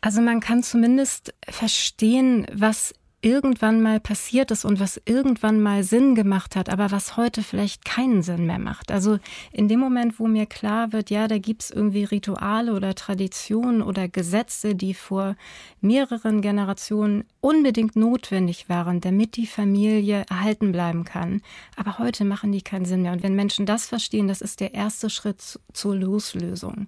[0.00, 6.14] Also man kann zumindest verstehen, was irgendwann mal passiert ist und was irgendwann mal Sinn
[6.14, 8.90] gemacht hat, aber was heute vielleicht keinen Sinn mehr macht.
[8.90, 9.18] Also
[9.52, 14.08] in dem Moment, wo mir klar wird, ja, da gibt's irgendwie Rituale oder Traditionen oder
[14.08, 15.36] Gesetze, die vor
[15.80, 21.42] mehreren Generationen unbedingt notwendig waren, damit die Familie erhalten bleiben kann.
[21.76, 23.12] Aber heute machen die keinen Sinn mehr.
[23.12, 26.86] Und wenn Menschen das verstehen, das ist der erste Schritt zur Loslösung.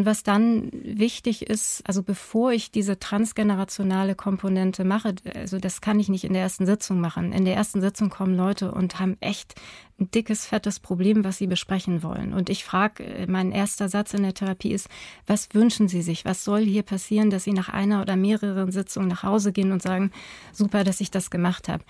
[0.00, 6.00] Und was dann wichtig ist, also bevor ich diese transgenerationale Komponente mache, also das kann
[6.00, 7.34] ich nicht in der ersten Sitzung machen.
[7.34, 9.56] In der ersten Sitzung kommen Leute und haben echt
[10.00, 12.32] ein dickes, fettes Problem, was sie besprechen wollen.
[12.32, 14.88] Und ich frage, äh, mein erster Satz in der Therapie ist,
[15.26, 16.24] was wünschen Sie sich?
[16.24, 19.82] Was soll hier passieren, dass Sie nach einer oder mehreren Sitzungen nach Hause gehen und
[19.82, 20.12] sagen,
[20.50, 21.84] super, dass ich das gemacht habe?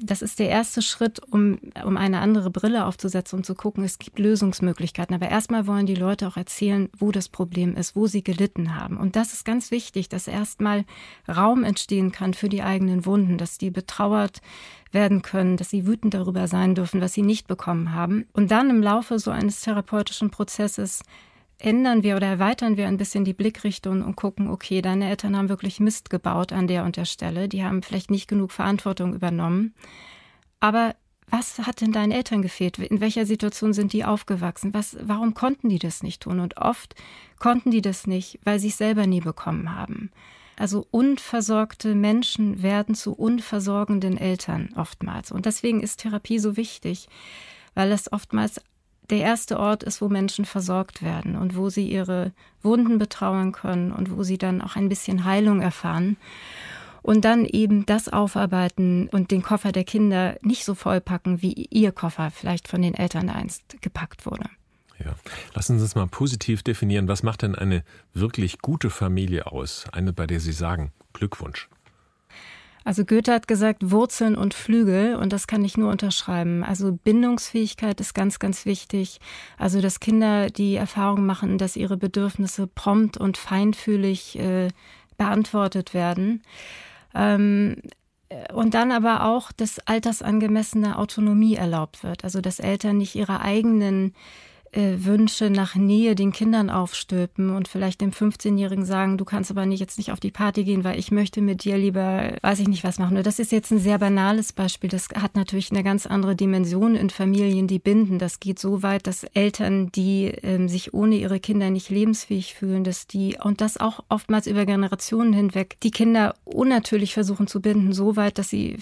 [0.00, 3.98] Das ist der erste Schritt, um, um eine andere Brille aufzusetzen, um zu gucken, es
[3.98, 5.14] gibt Lösungsmöglichkeiten.
[5.14, 8.96] Aber erstmal wollen die Leute auch erzählen, wo das Problem ist, wo sie gelitten haben.
[8.96, 10.84] Und das ist ganz wichtig, dass erstmal
[11.28, 14.40] Raum entstehen kann für die eigenen Wunden, dass die betrauert
[14.92, 18.26] werden können, dass sie wütend darüber sein dürfen, was sie nicht bekommen haben.
[18.32, 21.02] Und dann im Laufe so eines therapeutischen Prozesses
[21.58, 25.48] ändern wir oder erweitern wir ein bisschen die Blickrichtung und gucken, okay, deine Eltern haben
[25.48, 29.74] wirklich Mist gebaut an der und der Stelle, die haben vielleicht nicht genug Verantwortung übernommen.
[30.60, 30.94] Aber
[31.30, 32.78] was hat denn deinen Eltern gefehlt?
[32.78, 34.72] In welcher Situation sind die aufgewachsen?
[34.72, 36.40] Was, warum konnten die das nicht tun?
[36.40, 36.94] Und oft
[37.38, 40.10] konnten die das nicht, weil sie es selber nie bekommen haben.
[40.56, 45.30] Also unversorgte Menschen werden zu unversorgenden Eltern oftmals.
[45.30, 47.08] Und deswegen ist Therapie so wichtig,
[47.74, 48.60] weil es oftmals
[49.10, 53.92] der erste Ort ist, wo Menschen versorgt werden und wo sie ihre Wunden betrauern können
[53.92, 56.16] und wo sie dann auch ein bisschen Heilung erfahren.
[57.02, 61.92] Und dann eben das aufarbeiten und den Koffer der Kinder nicht so vollpacken, wie ihr
[61.92, 64.50] Koffer vielleicht von den Eltern einst gepackt wurde.
[65.02, 65.14] Ja.
[65.54, 67.08] Lassen Sie uns mal positiv definieren.
[67.08, 69.86] Was macht denn eine wirklich gute Familie aus?
[69.92, 71.68] Eine, bei der Sie sagen, Glückwunsch.
[72.84, 76.64] Also Goethe hat gesagt, Wurzeln und Flügel und das kann ich nur unterschreiben.
[76.64, 79.20] Also Bindungsfähigkeit ist ganz, ganz wichtig.
[79.58, 84.68] Also dass Kinder die Erfahrung machen, dass ihre Bedürfnisse prompt und feinfühlig äh,
[85.16, 86.42] beantwortet werden.
[87.14, 87.82] Ähm,
[88.52, 92.24] und dann aber auch, dass altersangemessene Autonomie erlaubt wird.
[92.24, 94.14] Also dass Eltern nicht ihre eigenen
[94.72, 99.66] äh, Wünsche nach Nähe den Kindern aufstülpen und vielleicht dem 15-Jährigen sagen, du kannst aber
[99.66, 102.68] nicht jetzt nicht auf die Party gehen, weil ich möchte mit dir lieber, weiß ich
[102.68, 103.22] nicht was machen.
[103.22, 104.90] das ist jetzt ein sehr banales Beispiel.
[104.90, 108.18] Das hat natürlich eine ganz andere Dimension in Familien, die binden.
[108.18, 112.84] Das geht so weit, dass Eltern, die ähm, sich ohne ihre Kinder nicht lebensfähig fühlen,
[112.84, 117.92] dass die, und das auch oftmals über Generationen hinweg, die Kinder unnatürlich versuchen zu binden,
[117.92, 118.78] so weit, dass sie,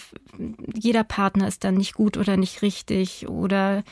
[0.75, 3.85] jeder Partner ist dann nicht gut oder nicht richtig oder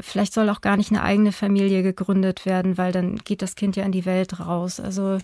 [0.00, 3.76] Vielleicht soll auch gar nicht eine eigene Familie gegründet werden, weil dann geht das Kind
[3.76, 4.80] ja in die Welt raus.
[4.80, 5.18] Also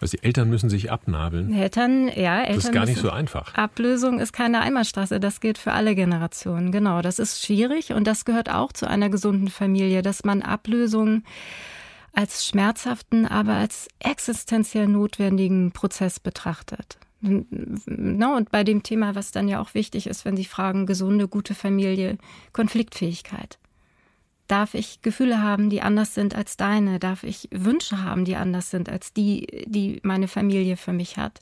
[0.00, 1.54] also die Eltern müssen sich abnabeln.
[1.54, 2.56] Eltern, ja, Eltern.
[2.56, 3.54] Das ist gar nicht so einfach.
[3.54, 5.18] Ablösung ist keine Einbahnstraße.
[5.18, 6.72] Das gilt für alle Generationen.
[6.72, 7.00] Genau.
[7.00, 11.22] Das ist schwierig und das gehört auch zu einer gesunden Familie, dass man Ablösung
[12.12, 16.98] als schmerzhaften, aber als existenziell notwendigen Prozess betrachtet.
[17.22, 21.54] Und bei dem Thema, was dann ja auch wichtig ist, wenn Sie fragen, gesunde, gute
[21.54, 22.18] Familie,
[22.52, 23.58] Konfliktfähigkeit.
[24.48, 26.98] Darf ich Gefühle haben, die anders sind als deine?
[26.98, 31.40] Darf ich Wünsche haben, die anders sind als die, die meine Familie für mich hat?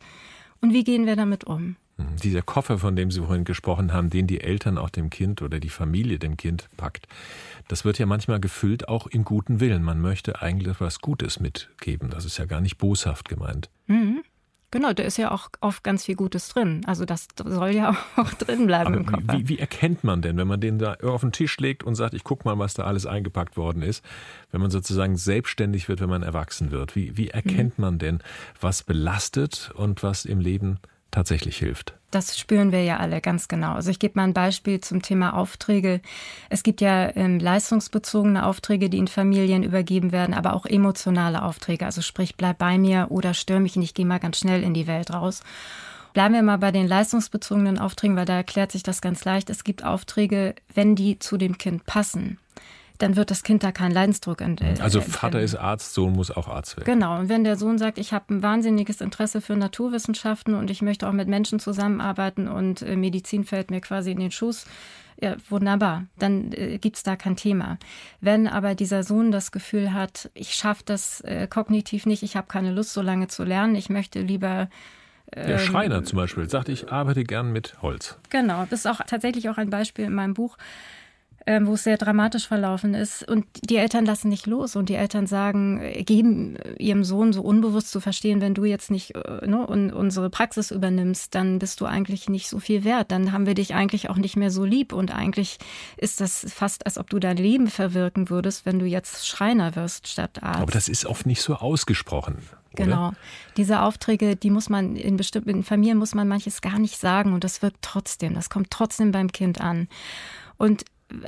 [0.60, 1.76] Und wie gehen wir damit um?
[1.96, 2.16] Mhm.
[2.22, 5.58] Dieser Koffer, von dem Sie vorhin gesprochen haben, den die Eltern auch dem Kind oder
[5.58, 7.08] die Familie dem Kind packt,
[7.68, 9.82] das wird ja manchmal gefüllt auch im guten Willen.
[9.82, 12.10] Man möchte eigentlich etwas Gutes mitgeben.
[12.10, 13.68] Das ist ja gar nicht boshaft gemeint.
[13.86, 14.22] Mhm.
[14.72, 16.80] Genau, da ist ja auch oft ganz viel Gutes drin.
[16.86, 19.22] Also das soll ja auch drin bleiben im Koffer.
[19.34, 22.14] Wie, wie erkennt man denn, wenn man den da auf den Tisch legt und sagt,
[22.14, 24.02] ich guck mal, was da alles eingepackt worden ist,
[24.50, 26.96] wenn man sozusagen selbstständig wird, wenn man erwachsen wird?
[26.96, 27.82] Wie, wie erkennt Mhm.
[27.84, 28.22] man denn,
[28.60, 30.78] was belastet und was im Leben
[31.12, 31.94] tatsächlich hilft?
[32.10, 33.72] Das spüren wir ja alle ganz genau.
[33.72, 36.00] Also ich gebe mal ein Beispiel zum Thema Aufträge.
[36.50, 41.86] Es gibt ja ähm, leistungsbezogene Aufträge, die in Familien übergeben werden, aber auch emotionale Aufträge.
[41.86, 44.86] Also sprich, bleib bei mir oder stör mich nicht, geh mal ganz schnell in die
[44.86, 45.42] Welt raus.
[46.12, 49.48] Bleiben wir mal bei den leistungsbezogenen Aufträgen, weil da erklärt sich das ganz leicht.
[49.48, 52.38] Es gibt Aufträge, wenn die zu dem Kind passen,
[53.02, 55.18] dann wird das Kind da keinen Leidensdruck ent äh, Also empfinden.
[55.18, 56.86] Vater ist Arzt, Sohn muss auch Arzt werden.
[56.86, 60.82] Genau, und wenn der Sohn sagt, ich habe ein wahnsinniges Interesse für Naturwissenschaften und ich
[60.82, 64.66] möchte auch mit Menschen zusammenarbeiten und äh, Medizin fällt mir quasi in den Schoß,
[65.20, 67.78] ja, wunderbar, dann äh, gibt's da kein Thema.
[68.20, 72.46] Wenn aber dieser Sohn das Gefühl hat, ich schaffe das äh, kognitiv nicht, ich habe
[72.46, 74.68] keine Lust, so lange zu lernen, ich möchte lieber
[75.34, 78.18] Der ähm, Schreiner zum Beispiel sagt, ich arbeite gern mit Holz.
[78.30, 80.56] Genau, das ist auch tatsächlich auch ein Beispiel in meinem Buch,
[81.46, 83.28] wo es sehr dramatisch verlaufen ist.
[83.28, 87.42] Und die Eltern lassen nicht los und die Eltern sagen, äh, geben ihrem Sohn so
[87.42, 91.80] unbewusst zu verstehen, wenn du jetzt nicht äh, ne, un unsere Praxis übernimmst, dann bist
[91.80, 93.10] du eigentlich nicht so viel wert.
[93.10, 94.92] Dann haben wir dich eigentlich auch nicht mehr so lieb.
[94.92, 95.58] Und eigentlich
[95.96, 100.08] ist das fast, als ob du dein Leben verwirken würdest, wenn du jetzt Schreiner wirst
[100.08, 100.60] statt Arzt.
[100.60, 102.38] Aber das ist oft nicht so ausgesprochen.
[102.74, 102.84] Oder?
[102.84, 103.12] Genau.
[103.56, 107.44] Diese Aufträge, die muss man in bestimmten Familien muss man manches gar nicht sagen und
[107.44, 108.34] das wirkt trotzdem.
[108.34, 109.88] Das kommt trotzdem beim Kind an.
[110.56, 110.84] Und äh,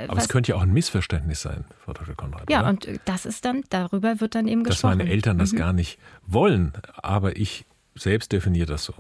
[0.09, 2.15] Aber es könnte ja auch ein Missverständnis sein, Frau Dr.
[2.15, 2.49] Konrad.
[2.51, 2.71] ja, oder?
[2.71, 4.99] und äh, das ist dann, darüber wird dann eben dass gesprochen.
[4.99, 5.57] meine Eltern das Mhm.
[5.59, 8.95] gar nicht wollen, aber ich selbst definiere das so.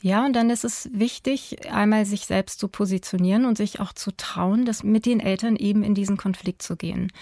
[0.00, 4.12] Ja, und dann ist es wichtig, einmal sich selbst zu positionieren und sich auch zu
[4.16, 7.12] trauen, das mit den Eltern eben in diesen Konflikt zu gehen.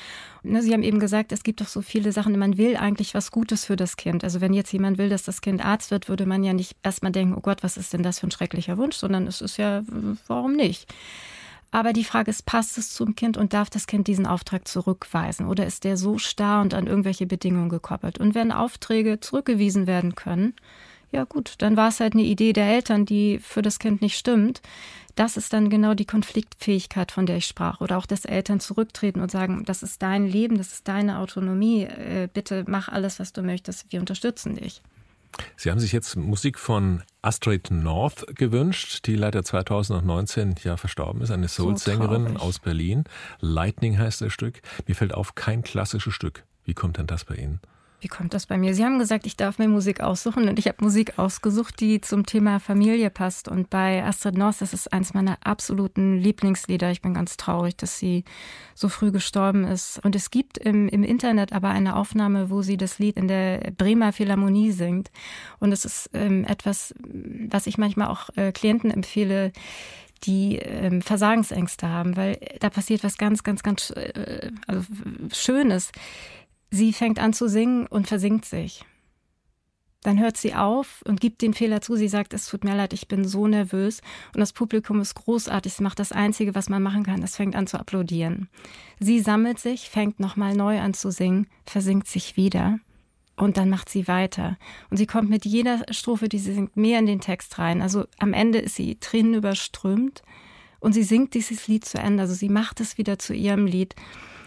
[0.43, 3.31] Ne, Sie haben eben gesagt, es gibt doch so viele Sachen, man will eigentlich was
[3.33, 4.23] Gutes für das Kind.
[4.23, 7.11] Also wenn jetzt jemand will, dass das Kind Arzt wird, würde man ja nicht erstmal
[7.13, 9.83] denken, oh Gott, was ist denn das für ein schrecklicher Wunsch, sondern es ist ja,
[10.29, 10.93] warum nicht?
[11.71, 15.47] Aber die Frage ist, passt es zum Kind und darf das Kind diesen Auftrag zurückweisen?
[15.47, 18.19] Oder ist der so starr und an irgendwelche Bedingungen gekoppelt?
[18.19, 20.55] Und wenn Aufträge zurückgewiesen werden können,
[21.13, 24.19] ja gut, dann war es halt eine Idee der Eltern, die für das Kind nicht
[24.19, 24.61] stimmt.
[25.15, 27.81] Das ist dann genau die Konfliktfähigkeit, von der ich sprach.
[27.81, 31.85] Oder auch, dass Eltern zurücktreten und sagen, das ist dein Leben, das ist deine Autonomie.
[31.85, 33.91] Äh, bitte mach alles, was du möchtest.
[33.91, 34.83] Wir unterstützen dich.
[35.57, 41.31] Sie haben sich jetzt Musik von Astrid North gewünscht, die leider 2019 ja verstorben ist,
[41.31, 42.41] eine So Soul-Sängerin traurig.
[42.43, 43.05] aus Berlin.
[43.41, 44.61] Lightning heißt das Stück.
[44.87, 46.45] Mir fällt auf, kein klassisches Stück.
[46.65, 47.61] Wie kommt denn das bei Ihnen?
[48.07, 48.73] Wie kommt das bei mir?
[48.73, 52.25] Sie haben gesagt, ich darf mir Musik aussuchen und ich habe Musik ausgesucht, die zum
[52.25, 53.49] Thema Familie passt.
[53.49, 56.93] Und bei Astrid North, das ist eins meiner absoluten Lieblingslieder.
[56.93, 58.23] Ich bin ganz traurig, dass sie
[58.77, 59.99] so früh gestorben ist.
[60.05, 63.73] Und es gibt im, im Internet aber eine Aufnahme, wo sie das Lied in der
[63.77, 65.11] Bremer Philharmonie singt.
[65.59, 66.95] Und es ist ähm, etwas,
[67.49, 69.51] was ich manchmal auch äh, Klienten empfehle,
[70.23, 74.85] die ähm, Versagensängste haben, weil da passiert was ganz, ganz, ganz äh, also
[75.33, 75.91] Schönes.
[76.71, 78.85] Sie fängt an zu singen und versinkt sich.
[80.07, 81.97] Dann hört sie auf und gibt den Fehler zu.
[81.97, 84.03] Sie sagt, es tut mir leid, ich bin so nervös.
[84.35, 85.73] Und das Publikum ist großartig.
[85.73, 87.25] Es macht das Einzige, was man machen kann.
[87.25, 88.49] Es fängt an zu applaudieren.
[89.01, 92.79] Sie sammelt sich, fängt nochmal neu an zu singen, versinkt sich wieder.
[93.35, 94.57] Und dann macht sie weiter.
[94.91, 97.83] Und sie kommt mit jeder Strophe, die sie singt, mehr in den Text rein.
[97.83, 100.23] Also am Ende ist sie Tränen überströmt.
[100.79, 102.23] Und sie singt dieses Lied zu Ende.
[102.23, 103.97] Also sie macht es wieder zu ihrem Lied.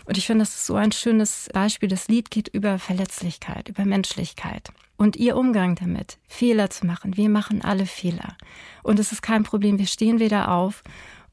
[0.10, 1.88] Und ich finde, das ist so ein schönes Beispiel.
[1.88, 4.70] Das Lied geht über Verletzlichkeit, über Menschlichkeit.
[4.98, 7.16] Und ihr Umgang damit, Fehler zu machen.
[7.16, 8.36] Wir machen alle Fehler.
[8.82, 9.78] Und es ist kein Problem.
[9.78, 10.82] Wir stehen wieder auf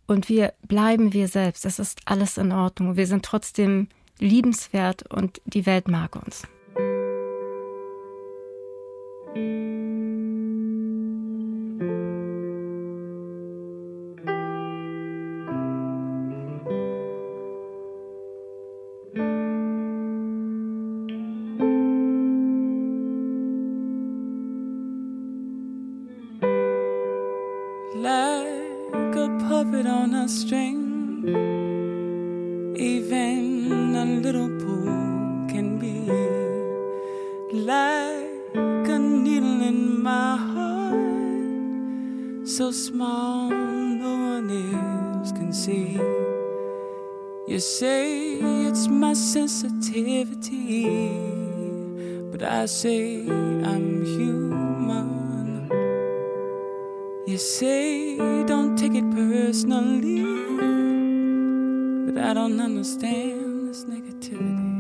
[0.07, 1.65] und wir bleiben wir selbst.
[1.65, 2.99] Es ist alles in Ordnung.
[2.99, 6.43] Wir sind trotzdem liebenswert und die Welt mag uns.
[45.37, 45.99] can see.
[47.47, 50.85] You say it's my sensitivity,
[52.33, 55.69] but I say I'm human.
[57.27, 58.17] You say
[58.47, 60.23] don't take it personally,
[62.07, 64.76] but I don't understand this negativity.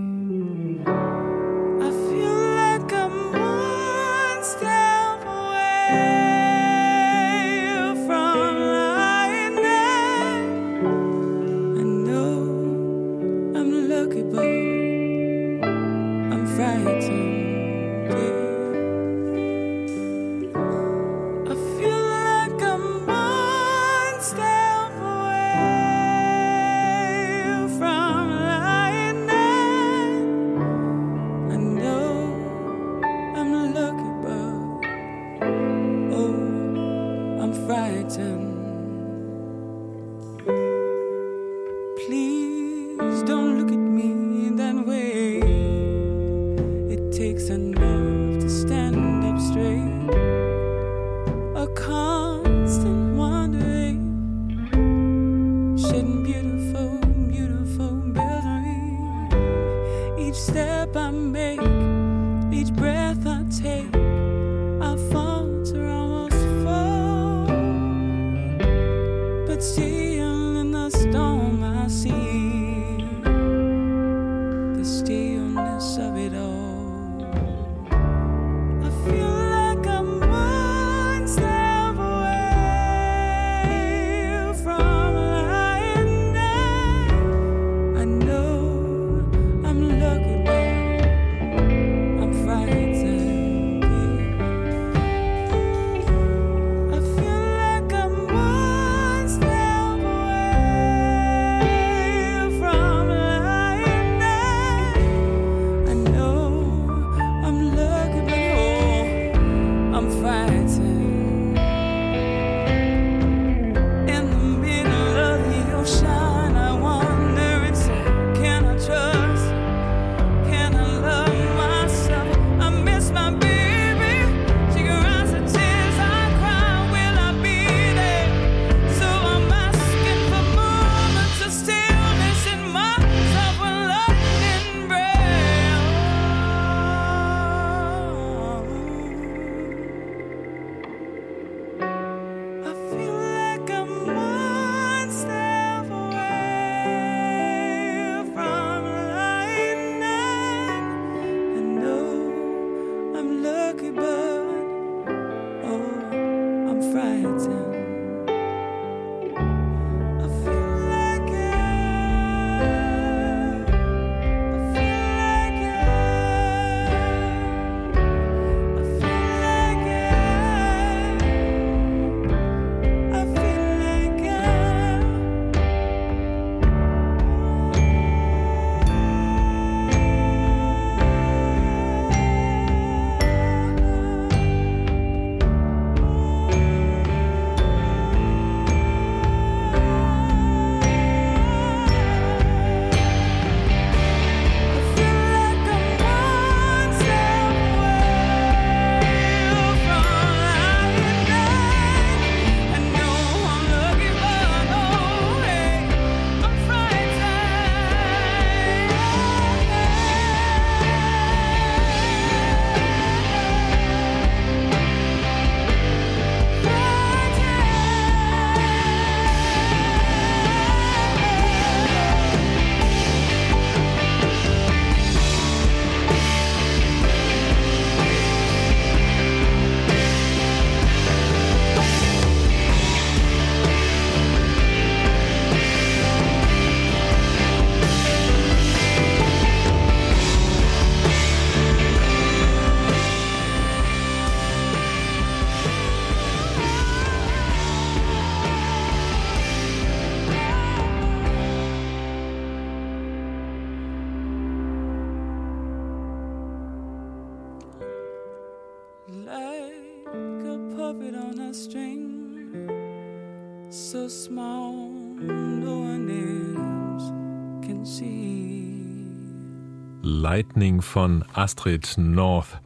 [270.06, 272.60] Lightning von Astrid North.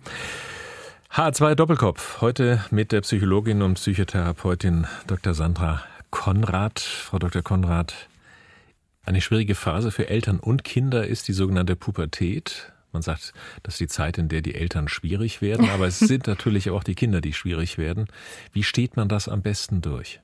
[1.11, 2.21] H2 Doppelkopf.
[2.21, 5.33] Heute mit der Psychologin und Psychotherapeutin Dr.
[5.33, 6.81] Sandra Konrad.
[6.81, 7.41] Frau Dr.
[7.41, 7.95] Konrad,
[9.05, 12.75] eine schwierige Phase für Eltern und Kinder ist die sogenannte Pubertät.
[12.93, 13.33] Man sagt,
[13.63, 16.85] das ist die Zeit, in der die Eltern schwierig werden, aber es sind natürlich auch
[16.85, 18.09] die Kinder, die schwierig werden.
[18.53, 20.21] Wie steht man das am besten durch?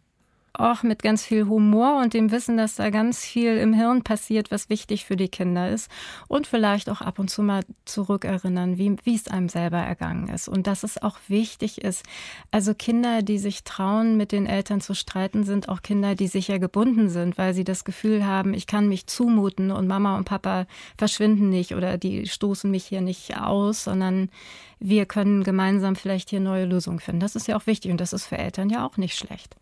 [0.58, 4.50] Auch mit ganz viel Humor und dem Wissen, dass da ganz viel im Hirn passiert,
[4.50, 5.90] was wichtig für die Kinder ist.
[6.28, 10.48] Und vielleicht auch ab und zu mal zurückerinnern, wie, wie es einem selber ergangen ist.
[10.48, 12.04] Und dass es auch wichtig ist.
[12.50, 16.58] Also Kinder, die sich trauen, mit den Eltern zu streiten, sind auch Kinder, die sicher
[16.58, 20.66] gebunden sind, weil sie das Gefühl haben, ich kann mich zumuten und Mama und Papa
[20.96, 24.30] verschwinden nicht oder die stoßen mich hier nicht aus, sondern
[24.78, 27.20] wir können gemeinsam vielleicht hier neue Lösungen finden.
[27.20, 29.56] Das ist ja auch wichtig und das ist für Eltern ja auch nicht schlecht.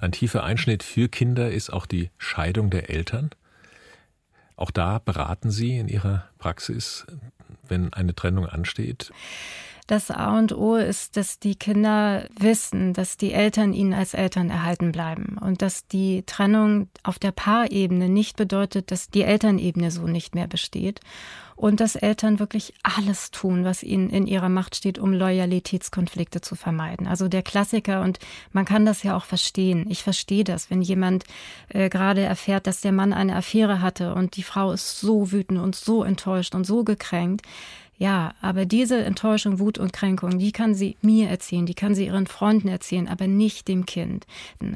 [0.00, 3.30] Ein tiefer Einschnitt für Kinder ist auch die Scheidung der Eltern.
[4.56, 7.06] Auch da beraten Sie in Ihrer Praxis,
[7.66, 9.12] wenn eine Trennung ansteht.
[9.92, 14.48] Das A und O ist, dass die Kinder wissen, dass die Eltern ihnen als Eltern
[14.48, 20.06] erhalten bleiben und dass die Trennung auf der Paarebene nicht bedeutet, dass die Elternebene so
[20.06, 21.00] nicht mehr besteht
[21.56, 26.56] und dass Eltern wirklich alles tun, was ihnen in ihrer Macht steht, um Loyalitätskonflikte zu
[26.56, 27.06] vermeiden.
[27.06, 28.18] Also der Klassiker und
[28.50, 29.84] man kann das ja auch verstehen.
[29.90, 31.24] Ich verstehe das, wenn jemand
[31.68, 35.60] äh, gerade erfährt, dass der Mann eine Affäre hatte und die Frau ist so wütend
[35.60, 37.42] und so enttäuscht und so gekränkt.
[38.02, 42.06] Ja, aber diese Enttäuschung, Wut und Kränkung, die kann sie mir erzählen, die kann sie
[42.06, 44.26] ihren Freunden erzählen, aber nicht dem Kind.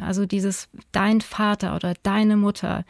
[0.00, 2.84] Also dieses dein Vater oder deine Mutter,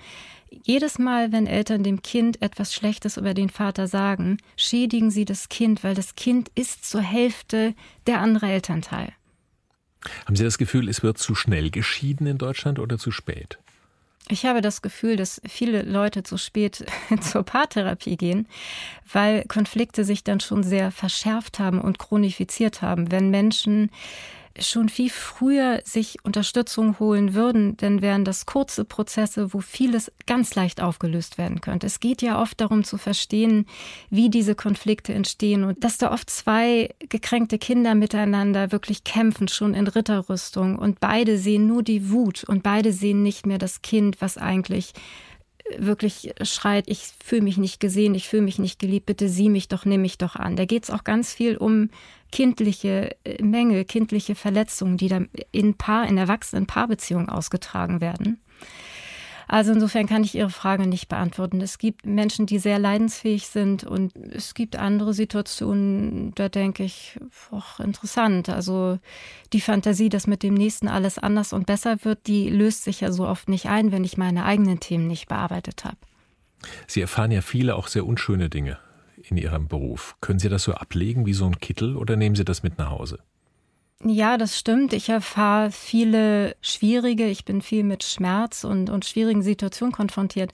[0.63, 5.49] jedes Mal, wenn Eltern dem Kind etwas Schlechtes über den Vater sagen, schädigen sie das
[5.49, 7.75] Kind, weil das Kind ist zur Hälfte
[8.07, 9.15] der andere Elternteil.
[10.27, 13.59] Haben Sie das Gefühl, es wird zu schnell geschieden in Deutschland oder zu spät?
[14.29, 16.85] Ich habe das Gefühl, dass viele Leute zu spät
[17.21, 18.49] zur Paartherapie gehen,
[19.13, 23.13] weil Konflikte sich dann schon sehr verschärft haben und chronifiziert haben.
[23.13, 23.91] Wenn Menschen
[24.61, 30.55] schon viel früher sich Unterstützung holen würden, dann wären das kurze Prozesse, wo vieles ganz
[30.55, 31.87] leicht aufgelöst werden könnte.
[31.87, 33.67] Es geht ja oft darum zu verstehen,
[34.11, 39.75] wie diese Konflikte entstehen und dass da oft zwei gekränkte Kinder miteinander wirklich kämpfen, schon
[39.75, 44.21] in Ritterrüstung und beide sehen nur die Wut und beide sehen nicht mehr das Kind,
[44.21, 44.93] was eigentlich
[45.79, 49.69] wirklich schreit, ich fühle mich nicht gesehen, ich fühle mich nicht geliebt, bitte sieh mich
[49.69, 50.57] doch, nimm mich doch an.
[50.57, 51.91] Da geht es auch ganz viel um
[52.33, 58.41] kindliche äh, Mängel, kindliche Verletzungen, die dann in Paar, in erwachsenen Paarbeziehungen ausgetragen werden.
[59.49, 61.61] Also insofern kann ich Ihre Frage nicht beantworten.
[61.61, 67.17] Es gibt Menschen, die sehr leidensfähig sind und es gibt andere Situationen, da denke ich,
[67.53, 68.49] och, interessant.
[68.49, 68.99] Also
[69.53, 73.13] die Fantasie, dass mit dem nächsten alles anders und besser wird, die löst sich ja
[73.13, 75.97] so oft nicht ein, wenn ich meine eigenen Themen nicht bearbeitet habe.
[76.89, 78.79] Sie erfahren ja viele auch sehr unschöne Dinge
[79.29, 80.17] in Ihrem Beruf.
[80.21, 82.91] Können Sie das so ablegen wie so ein Kittel oder nehmen Sie das mit nach
[82.91, 83.19] Hause?
[84.05, 84.93] Ja, das stimmt.
[84.93, 90.53] Ich erfahre viele schwierige, ich bin viel mit Schmerz und, und schwierigen Situationen konfrontiert.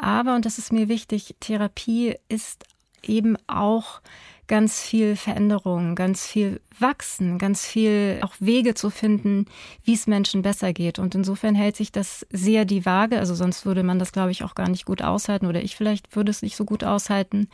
[0.00, 2.64] Aber, und das ist mir wichtig, Therapie ist
[3.02, 4.00] eben auch
[4.46, 9.46] ganz viel Veränderung, ganz viel Wachsen, ganz viel auch Wege zu finden,
[9.84, 10.98] wie es Menschen besser geht.
[10.98, 13.18] Und insofern hält sich das sehr die Waage.
[13.18, 16.14] Also sonst würde man das, glaube ich, auch gar nicht gut aushalten oder ich vielleicht
[16.14, 17.48] würde es nicht so gut aushalten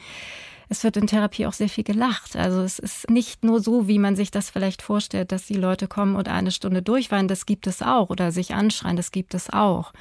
[0.70, 2.36] es wird in Therapie auch sehr viel gelacht.
[2.36, 5.88] Also es ist nicht nur so, wie man sich das vielleicht vorstellt, dass die Leute
[5.88, 9.50] kommen und eine Stunde durchweinen, das gibt es auch, oder sich anschreien, das gibt es
[9.50, 9.92] auch.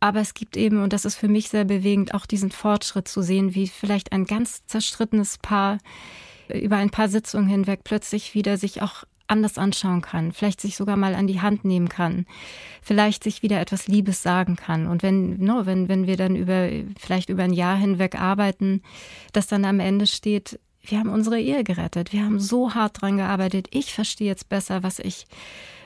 [0.00, 3.22] Aber es gibt eben, und das ist für mich sehr bewegend, auch diesen Fortschritt zu
[3.22, 5.78] sehen, wie vielleicht ein ganz zerstrittenes Paar
[6.52, 10.96] über ein paar Sitzungen hinweg plötzlich wieder sich auch anders anschauen kann, vielleicht sich sogar
[10.96, 12.26] mal an die Hand nehmen kann,
[12.82, 14.86] vielleicht sich wieder etwas Liebes sagen kann.
[14.86, 16.68] Und wenn, no, wenn, wenn wir dann über,
[17.00, 18.82] vielleicht über ein Jahr hinweg arbeiten,
[19.32, 23.16] dass dann am Ende steht, wir haben unsere Ehe gerettet, wir haben so hart dran
[23.16, 25.26] gearbeitet, ich verstehe jetzt besser, was ich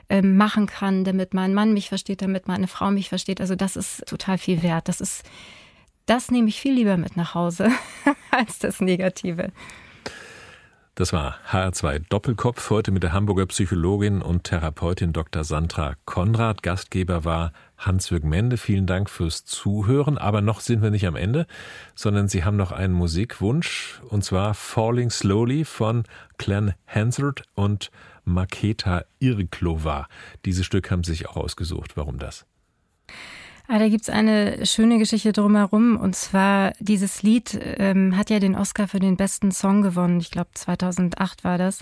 [0.09, 3.41] ähm, machen kann, damit mein Mann mich versteht, damit meine Frau mich versteht.
[3.41, 4.89] Also das ist total viel wert.
[4.89, 5.23] Das ist,
[6.07, 7.71] das nehme ich viel lieber mit nach Hause
[8.31, 9.53] als das Negative.
[10.99, 15.45] Das war HR2 Doppelkopf heute mit der Hamburger Psychologin und Therapeutin Dr.
[15.45, 16.63] Sandra Konrad.
[16.63, 18.57] Gastgeber war Hans-Jürg Mende.
[18.57, 20.17] Vielen Dank fürs Zuhören.
[20.17, 21.47] Aber noch sind wir nicht am Ende,
[21.95, 26.05] sondern Sie haben noch einen Musikwunsch und zwar Falling Slowly von
[26.39, 27.91] Glenn Hansard und
[28.25, 30.09] Maketa Irklova.
[30.47, 31.99] Dieses Stück haben Sie sich auch ausgesucht.
[31.99, 32.47] Warum das?
[33.69, 35.97] Ah, da gibt's eine schöne Geschichte drumherum.
[35.97, 40.21] Und zwar, dieses Lied ähm, hat ja den Oscar für den besten Song gewonnen.
[40.21, 41.81] Ich glaube, 2008 war das.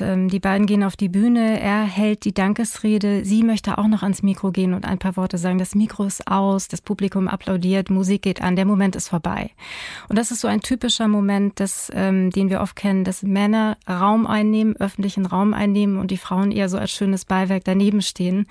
[0.00, 4.02] Ähm, die beiden gehen auf die Bühne, er hält die Dankesrede, sie möchte auch noch
[4.02, 5.58] ans Mikro gehen und ein paar Worte sagen.
[5.58, 9.50] Das Mikro ist aus, das Publikum applaudiert, Musik geht an, der Moment ist vorbei.
[10.08, 13.76] Und das ist so ein typischer Moment, das, ähm, den wir oft kennen, dass Männer
[13.88, 18.46] Raum einnehmen, öffentlichen Raum einnehmen und die Frauen eher so als schönes Beiwerk daneben stehen.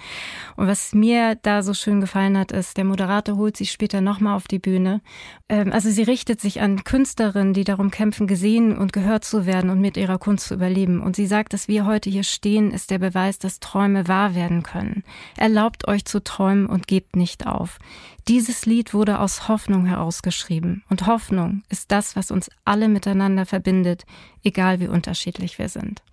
[0.56, 4.36] Und was mir da so schön gefallen hat, ist, der Moderator holt sich später nochmal
[4.36, 5.02] auf die Bühne.
[5.50, 9.70] Ähm, also sie richtet sich an Künstlerinnen, die darum kämpfen, gesehen und gehört zu werden
[9.70, 11.02] und mit ihrer Kunst zu überleben.
[11.02, 14.36] Und sie sie sagt, dass wir heute hier stehen, ist der Beweis, dass Träume wahr
[14.36, 15.03] werden können.
[15.38, 17.80] Erlaubt euch zu träumen und gebt nicht auf.
[18.28, 20.84] Dieses Lied wurde aus Hoffnung herausgeschrieben.
[20.88, 24.05] Und Hoffnung ist das, was uns alle miteinander verbindet,
[24.43, 26.03] egal wie unterschiedlich wir sind.